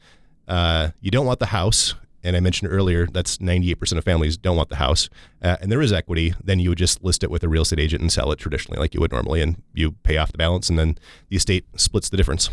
uh, 0.48 0.92
you 1.02 1.10
don't 1.12 1.26
want 1.26 1.40
the 1.40 1.48
house. 1.48 1.96
And 2.24 2.36
I 2.36 2.40
mentioned 2.40 2.72
earlier 2.72 3.08
that's 3.08 3.38
98% 3.38 3.98
of 3.98 4.04
families 4.04 4.38
don't 4.38 4.58
want 4.58 4.70
the 4.70 4.78
house, 4.78 5.10
uh, 5.44 5.58
and 5.62 5.72
there 5.72 5.82
is 5.82 5.94
equity. 5.94 6.34
Then 6.44 6.60
you 6.60 6.70
would 6.70 6.78
just 6.80 7.04
list 7.04 7.24
it 7.24 7.30
with 7.30 7.44
a 7.44 7.48
real 7.48 7.62
estate 7.62 7.80
agent 7.80 8.02
and 8.02 8.12
sell 8.12 8.32
it 8.32 8.40
traditionally, 8.40 8.80
like 8.80 8.96
you 8.96 9.00
would 9.00 9.12
normally, 9.12 9.42
and 9.42 9.62
you 9.76 9.92
pay 9.92 10.18
off 10.18 10.32
the 10.32 10.40
balance, 10.40 10.68
and 10.68 10.80
then 10.80 10.98
the 11.30 11.36
estate 11.36 11.66
splits 11.76 12.10
the 12.10 12.18
difference. 12.18 12.50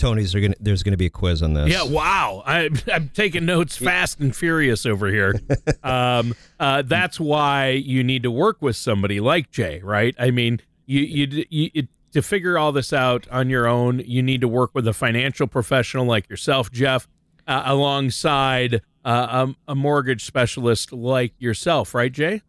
Tony's 0.00 0.34
are 0.34 0.40
gonna, 0.40 0.54
there's 0.58 0.82
going 0.82 0.92
to 0.92 0.98
be 0.98 1.06
a 1.06 1.10
quiz 1.10 1.42
on 1.42 1.52
this. 1.52 1.70
Yeah, 1.70 1.84
wow. 1.84 2.42
I, 2.46 2.70
I'm 2.92 3.10
taking 3.10 3.44
notes 3.44 3.76
fast 3.76 4.18
and 4.18 4.34
furious 4.34 4.86
over 4.86 5.08
here. 5.08 5.40
Um, 5.82 6.34
uh, 6.58 6.82
that's 6.82 7.18
why 7.18 7.70
you 7.70 8.04
need 8.04 8.22
to 8.24 8.30
work 8.30 8.58
with 8.60 8.76
somebody 8.76 9.18
like 9.18 9.50
Jay, 9.50 9.80
right? 9.82 10.14
I 10.18 10.30
mean, 10.30 10.60
you, 10.84 11.00
you, 11.00 11.44
you 11.48 11.70
it, 11.74 11.88
to 12.12 12.22
figure 12.22 12.58
all 12.58 12.70
this 12.70 12.92
out 12.92 13.26
on 13.28 13.48
your 13.48 13.66
own, 13.66 14.00
you 14.04 14.22
need 14.22 14.40
to 14.42 14.48
work 14.48 14.70
with 14.74 14.86
a 14.86 14.92
financial 14.92 15.46
professional 15.46 16.04
like 16.04 16.28
yourself, 16.28 16.70
Jeff, 16.70 17.08
uh, 17.46 17.62
alongside 17.64 18.82
uh, 19.04 19.46
a, 19.66 19.72
a 19.72 19.74
mortgage 19.74 20.24
specialist 20.24 20.92
like 20.92 21.32
yourself, 21.38 21.94
right, 21.94 22.12
Jay? 22.12 22.42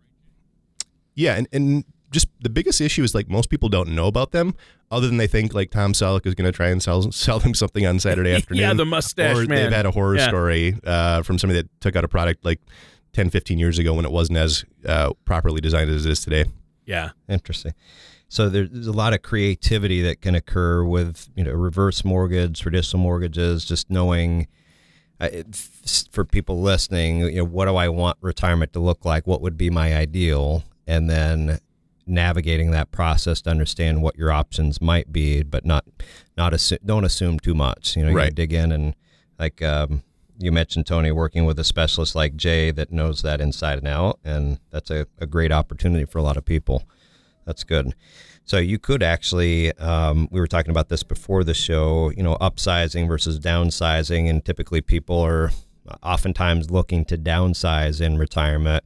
Yeah, 1.16 1.36
and, 1.38 1.48
and 1.52 1.86
just 2.12 2.28
the 2.42 2.50
biggest 2.50 2.82
issue 2.82 3.04
is 3.04 3.16
like 3.16 3.30
most 3.30 3.50
people 3.50 3.70
don't 3.70 3.90
know 3.90 4.08
about 4.08 4.32
them, 4.32 4.54
other 4.92 5.08
than 5.08 5.18
they 5.18 5.28
think 5.28 5.54
like 5.54 5.72
Tom 5.72 5.94
Selleck 5.94 6.26
is 6.26 6.36
going 6.36 6.46
to 6.46 6.52
try 6.52 6.68
and 6.70 6.82
sell 6.84 7.12
sell 7.12 7.40
them 7.40 7.54
something 7.54 7.86
on 7.88 8.00
Saturday 8.00 8.34
afternoon. 8.36 8.62
yeah, 8.68 8.74
the 8.74 8.86
mustache 8.86 9.36
or 9.38 9.46
man. 9.46 9.50
they've 9.64 9.72
had 9.72 9.86
a 9.86 9.92
horror 9.92 10.18
Yeah. 10.18 10.28
story 10.28 10.76
uh, 10.86 11.24
from 11.24 11.40
somebody 11.40 11.62
that 11.62 11.82
took 11.82 11.96
out 11.96 12.04
a 12.04 12.08
product 12.10 12.44
like 12.46 12.60
10, 13.14 13.30
15 13.30 13.58
years 13.60 13.80
ago 13.80 13.94
when 13.94 14.06
it 14.06 14.12
wasn't 14.12 14.38
as 14.38 14.64
uh, 14.86 15.12
properly 15.26 15.62
designed 15.62 15.90
as 15.90 16.06
it 16.06 16.12
is 16.12 16.22
today. 16.24 16.46
Yeah. 16.86 17.12
Interesting. 17.30 17.74
So 18.28 18.48
there's 18.50 18.88
a 18.88 18.94
lot 18.94 19.14
of 19.14 19.22
creativity 19.22 20.02
that 20.04 20.22
can 20.22 20.36
occur 20.36 20.84
with 20.86 21.30
you 21.36 21.44
know 21.44 21.52
reverse 21.52 22.04
mortgage, 22.06 22.62
traditional 22.62 23.02
mortgages. 23.02 23.66
Just 23.66 23.90
knowing 23.90 24.48
uh, 25.20 25.30
for 26.12 26.24
people 26.26 26.62
listening, 26.62 27.20
you 27.22 27.36
know, 27.38 27.44
what 27.46 27.66
do 27.66 27.76
I 27.76 27.90
want 27.90 28.18
retirement 28.22 28.74
to 28.74 28.80
look 28.80 29.06
like? 29.06 29.28
What 29.28 29.42
would 29.42 29.58
be 29.58 29.70
my 29.70 29.96
ideal? 29.96 30.64
And 30.88 31.10
then 31.10 31.60
navigating 32.12 32.72
that 32.72 32.92
process 32.92 33.42
to 33.42 33.50
understand 33.50 34.02
what 34.04 34.18
your 34.18 34.32
options 34.32 34.82
might 34.82 35.12
be, 35.12 35.44
but 35.44 35.66
not 35.66 35.86
not 36.38 36.54
assu- 36.54 36.78
don't 36.86 37.06
assume 37.06 37.40
too 37.40 37.54
much. 37.56 37.96
You 37.96 38.04
know, 38.04 38.10
you 38.10 38.18
Right. 38.18 38.36
dig 38.36 38.54
in 38.54 38.72
and 38.72 38.94
like 39.40 39.62
um, 39.62 40.04
you 40.38 40.52
mentioned, 40.52 40.86
Tony, 40.88 41.12
working 41.12 41.46
with 41.46 41.58
a 41.60 41.64
specialist 41.64 42.16
like 42.16 42.36
Jay 42.36 42.72
that 42.72 42.92
knows 42.92 43.22
that 43.22 43.42
inside 43.42 43.78
and 43.80 43.88
out, 43.88 44.20
and 44.24 44.60
that's 44.72 44.90
a, 44.92 45.08
a 45.20 45.26
great 45.26 45.52
opportunity 45.52 46.06
for 46.06 46.20
a 46.20 46.24
lot 46.24 46.38
of 46.38 46.46
people. 46.46 46.84
That's 47.46 47.64
good. 47.64 47.94
So 48.44 48.58
you 48.58 48.80
could 48.80 49.04
actually, 49.04 49.72
um, 49.78 50.28
we 50.32 50.40
were 50.40 50.48
talking 50.48 50.72
about 50.72 50.90
this 50.90 51.04
before 51.04 51.44
the 51.44 51.54
show, 51.54 52.12
you 52.12 52.24
know, 52.24 52.38
upsizing 52.42 53.08
versus 53.08 53.40
downsizing, 53.40 54.30
and 54.30 54.44
typically 54.44 54.82
people 54.82 55.20
are 55.20 55.52
oftentimes 56.04 56.70
looking 56.72 57.06
to 57.06 57.18
downsize 57.18 58.02
in 58.02 58.18
retirement. 58.18 58.84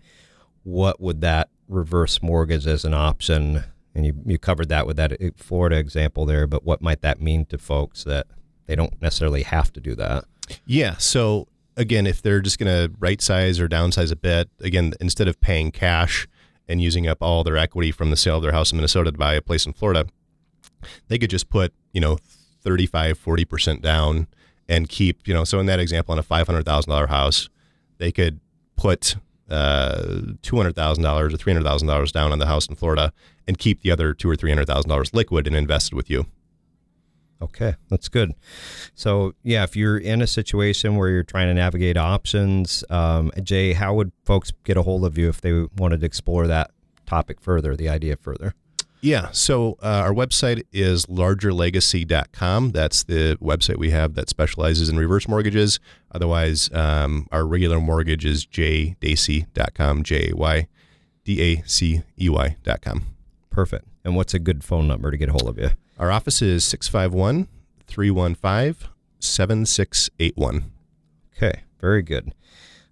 What 0.64 1.00
would 1.00 1.22
that 1.22 1.50
reverse 1.68 2.22
mortgage 2.22 2.68
as 2.68 2.86
an 2.86 2.94
option? 2.94 3.64
And 3.94 4.06
you, 4.06 4.14
you 4.26 4.38
covered 4.38 4.70
that 4.70 4.86
with 4.86 4.98
that 4.98 5.18
Florida 5.38 5.78
example 5.78 6.26
there, 6.26 6.48
but 6.48 6.66
what 6.66 6.82
might 6.82 7.02
that 7.02 7.22
mean 7.22 7.46
to 7.46 7.58
folks 7.58 8.04
that 8.04 8.28
they 8.66 8.76
don't 8.76 9.02
necessarily 9.02 9.44
have 9.44 9.72
to 9.74 9.80
do 9.80 9.96
that? 9.96 10.26
Yeah. 10.66 10.98
So 10.98 11.48
again, 11.78 12.08
if 12.08 12.22
they're 12.22 12.42
just 12.42 12.60
going 12.60 12.72
to 12.72 12.94
right 13.00 13.22
size 13.22 13.60
or 13.60 13.68
downsize 13.68 14.12
a 14.12 14.16
bit, 14.16 14.50
again, 14.60 14.94
instead 15.00 15.28
of 15.28 15.40
paying 15.40 15.72
cash 15.72 16.28
and 16.68 16.82
using 16.82 17.08
up 17.08 17.20
all 17.22 17.44
their 17.44 17.58
equity 17.58 17.92
from 17.92 18.10
the 18.10 18.18
sale 18.18 18.38
of 18.38 18.44
their 18.44 18.52
house 18.52 18.72
in 18.72 18.78
Minnesota 18.78 19.12
to 19.12 19.18
buy 19.18 19.34
a 19.34 19.42
place 19.42 19.66
in 19.66 19.74
Florida, 19.74 20.08
they 21.08 21.18
could 21.18 21.30
just 21.30 21.50
put, 21.50 21.74
you 21.94 22.02
know, 22.02 22.18
35, 22.64 23.24
40% 23.24 23.82
down 23.82 24.28
and 24.68 24.90
keep, 24.90 25.28
you 25.28 25.34
know, 25.34 25.44
so 25.44 25.60
in 25.60 25.68
that 25.68 25.80
example, 25.80 26.12
on 26.14 26.20
a 26.20 26.24
$500,000 26.24 27.08
house, 27.10 27.50
they 27.98 28.12
could 28.12 28.40
put 28.76 29.16
uh, 29.50 30.02
$200,000 30.42 30.74
or 30.74 31.30
$300,000 31.30 32.12
down 32.12 32.32
on 32.32 32.40
the 32.40 32.46
house 32.46 32.68
in 32.68 32.76
Florida 32.76 33.14
and 33.48 33.58
keep 33.58 33.82
the 33.82 33.92
other 33.92 34.14
two 34.14 34.30
or 34.30 34.36
$300,000 34.36 35.14
liquid 35.14 35.48
and 35.48 35.56
invested 35.56 35.96
with 35.96 36.10
you. 36.10 36.26
Okay, 37.42 37.76
that's 37.90 38.08
good. 38.08 38.34
So, 38.94 39.34
yeah, 39.44 39.64
if 39.64 39.76
you're 39.76 39.98
in 39.98 40.22
a 40.22 40.28
situation 40.28 40.96
where 40.96 41.10
you're 41.10 41.24
trying 41.24 41.48
to 41.48 41.54
navigate 41.54 41.98
options, 41.98 42.84
um, 42.90 43.32
Jay, 43.44 43.74
how 43.74 43.94
would 43.94 44.12
folks 44.24 44.52
get 44.64 44.78
a 44.78 44.84
hold 44.84 45.04
of 45.06 45.18
you 45.18 45.30
if 45.30 45.42
they 45.42 45.66
wanted 45.78 46.00
to 46.00 46.06
explore 46.06 46.48
that 46.48 46.72
topic 47.06 47.42
further, 47.42 47.76
the 47.76 47.90
idea 47.90 48.16
further? 48.16 48.54
Yeah. 49.06 49.30
So 49.34 49.78
uh, 49.84 50.02
our 50.04 50.14
website 50.14 50.64
is 50.74 51.06
largerlegacy.com. 51.06 52.72
That's 52.72 53.04
the 53.04 53.38
website 53.40 53.78
we 53.78 53.92
have 53.92 54.16
that 54.16 54.30
specializes 54.30 54.90
in 54.90 54.98
reverse 54.98 55.28
mortgages. 55.28 55.80
Otherwise, 56.12 56.74
um, 56.74 57.28
our 57.32 57.46
regular 57.46 57.80
mortgage 57.80 58.26
is 58.26 58.48
jdacey.com, 58.48 60.02
J 60.02 60.32
A 60.32 60.36
Y 60.36 60.68
D 61.24 61.40
A 61.40 61.64
C 61.68 62.02
E 62.20 62.30
Y.com. 62.30 63.06
Perfect. 63.52 63.86
And 64.04 64.16
what's 64.16 64.34
a 64.34 64.40
good 64.40 64.64
phone 64.64 64.88
number 64.88 65.12
to 65.12 65.18
get 65.18 65.30
a 65.30 65.34
hold 65.34 65.50
of 65.50 65.60
you? 65.60 65.70
Our 66.00 66.10
office 66.10 66.42
is 66.42 66.66
651 66.66 67.48
315 67.86 68.90
7681. 69.20 70.72
Okay, 71.38 71.62
very 71.80 72.02
good. 72.02 72.34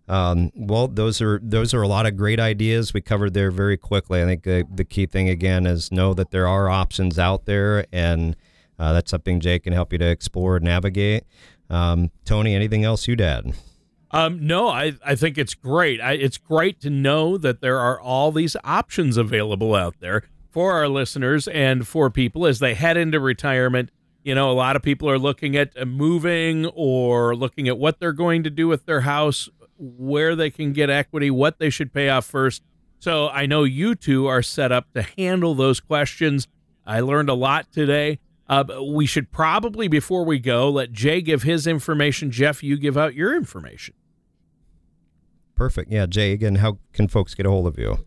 Um, 0.08 0.52
well, 0.56 0.88
those 0.88 1.22
are 1.22 1.40
those 1.42 1.74
are 1.74 1.82
a 1.82 1.88
lot 1.88 2.06
of 2.06 2.18
great 2.18 2.40
ideas 2.40 2.94
we 2.94 3.02
covered 3.02 3.34
there 3.34 3.52
very 3.52 3.78
quickly. 3.78 4.22
I 4.22 4.26
think 4.26 4.44
the, 4.44 4.68
the 4.74 4.84
key 4.84 5.06
thing 5.06 5.30
again 5.30 5.66
is 5.66 5.92
know 5.92 6.14
that 6.14 6.32
there 6.32 6.48
are 6.48 6.70
options 6.70 7.18
out 7.18 7.46
there, 7.46 7.86
and 7.92 8.36
uh, 8.78 8.92
that's 8.94 9.10
something 9.10 9.40
Jay 9.40 9.60
can 9.60 9.72
help 9.72 9.94
you 9.94 10.00
to 10.00 10.08
explore 10.08 10.58
and 10.58 10.66
navigate. 10.66 11.24
Um, 11.70 12.12
Tony, 12.26 12.54
anything 12.54 12.84
else 12.84 13.08
you'd 13.08 13.22
add? 13.22 13.54
Um, 14.12 14.46
no, 14.46 14.68
I, 14.68 14.94
I 15.04 15.16
think 15.16 15.40
it's 15.40 15.56
great. 15.56 16.00
I, 16.00 16.14
it's 16.14 16.38
great 16.38 16.80
to 16.82 16.92
know 16.92 17.38
that 17.38 17.62
there 17.62 17.80
are 17.80 18.00
all 18.00 18.32
these 18.32 18.56
options 18.64 19.18
available 19.18 19.74
out 19.74 19.96
there 20.02 20.24
for 20.52 20.74
our 20.74 20.88
listeners 20.88 21.48
and 21.48 21.88
for 21.88 22.12
people 22.12 22.46
as 22.46 22.60
they 22.60 22.76
head 22.76 22.96
into 22.96 23.20
retirement. 23.20 23.90
You 24.24 24.36
know, 24.36 24.52
a 24.52 24.54
lot 24.54 24.76
of 24.76 24.84
people 24.84 25.10
are 25.10 25.18
looking 25.18 25.56
at 25.56 25.76
uh, 25.76 25.86
moving 25.86 26.68
or 26.68 27.36
looking 27.36 27.68
at 27.68 27.80
what 27.80 28.00
they're 28.00 28.14
going 28.14 28.44
to 28.44 28.52
do 28.52 28.68
with 28.68 28.86
their 28.86 29.02
house, 29.02 29.50
where 29.84 30.36
they 30.36 30.50
can 30.50 30.74
get 30.74 30.90
equity, 30.90 31.30
what 31.30 31.60
they 31.60 31.70
should 31.70 31.94
pay 31.94 32.10
off 32.10 32.26
first. 32.26 32.64
So 33.00 33.28
I 33.30 33.46
know 33.46 33.64
you 33.64 33.96
two 33.96 34.28
are 34.28 34.42
set 34.42 34.72
up 34.72 34.92
to 34.94 35.02
handle 35.18 35.56
those 35.56 35.80
questions. 35.80 36.48
I 36.86 37.02
learned 37.02 37.30
a 37.30 37.34
lot 37.34 37.72
today. 37.72 38.20
Uh, 38.48 38.64
we 38.86 39.06
should 39.06 39.32
probably, 39.32 39.88
before 39.88 40.24
we 40.26 40.40
go, 40.40 40.70
let 40.70 40.92
Jay 40.92 41.22
give 41.22 41.44
his 41.44 41.68
information. 41.68 42.32
Jeff, 42.32 42.64
you 42.64 42.78
give 42.78 42.98
out 42.98 43.14
your 43.14 43.36
information. 43.36 43.94
Perfect. 45.56 45.92
Yeah, 45.92 46.06
Jay. 46.06 46.32
Again, 46.32 46.56
how 46.56 46.80
can 46.94 47.08
folks 47.08 47.36
get 47.36 47.46
a 47.46 47.50
hold 47.50 47.68
of 47.68 47.78
you? 47.78 48.06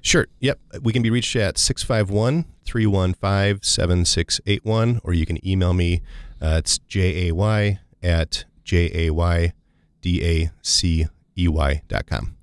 Sure. 0.00 0.26
Yep. 0.40 0.58
We 0.82 0.92
can 0.92 1.02
be 1.02 1.10
reached 1.10 1.34
at 1.36 1.58
651 1.58 2.44
315 2.64 3.62
7681, 3.62 5.00
or 5.04 5.12
you 5.12 5.26
can 5.26 5.44
email 5.46 5.74
me. 5.74 6.02
Uh, 6.40 6.56
it's 6.58 6.78
J 6.78 7.28
A 7.28 7.34
Y 7.34 7.80
at 8.02 8.44
J 8.64 9.06
A 9.06 9.10
Y 9.10 9.52
D 10.08 10.24
A 10.24 10.50
C 10.62 11.06
E 11.36 11.48
Y 11.48 11.82
dot 11.86 12.06
com. 12.06 12.34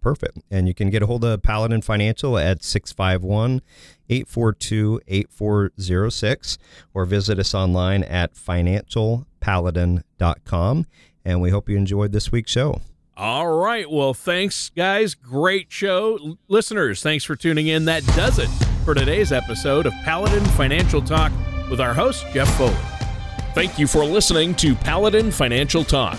Perfect. 0.00 0.38
And 0.50 0.66
you 0.66 0.72
can 0.72 0.88
get 0.88 1.02
a 1.02 1.06
hold 1.06 1.22
of 1.24 1.42
Paladin 1.42 1.82
Financial 1.82 2.38
at 2.38 2.64
651 2.64 3.60
842 4.08 5.02
8406 5.06 6.56
or 6.94 7.04
visit 7.04 7.38
us 7.38 7.54
online 7.54 8.02
at 8.04 8.32
financialpaladin.com. 8.34 10.86
And 11.24 11.40
we 11.42 11.50
hope 11.50 11.68
you 11.68 11.76
enjoyed 11.76 12.12
this 12.12 12.32
week's 12.32 12.52
show. 12.52 12.80
All 13.16 13.48
right. 13.48 13.90
Well, 13.90 14.14
thanks, 14.14 14.70
guys. 14.70 15.14
Great 15.14 15.70
show. 15.70 16.38
Listeners, 16.46 17.02
thanks 17.02 17.24
for 17.24 17.36
tuning 17.36 17.66
in. 17.66 17.84
That 17.84 18.06
does 18.16 18.38
it 18.38 18.48
for 18.84 18.94
today's 18.94 19.32
episode 19.32 19.84
of 19.84 19.92
Paladin 20.04 20.44
Financial 20.44 21.02
Talk 21.02 21.32
with 21.68 21.80
our 21.80 21.92
host, 21.92 22.24
Jeff 22.32 22.48
Foley. 22.56 22.72
Thank 23.54 23.78
you 23.78 23.86
for 23.86 24.06
listening 24.06 24.54
to 24.54 24.74
Paladin 24.76 25.30
Financial 25.30 25.84
Talk. 25.84 26.18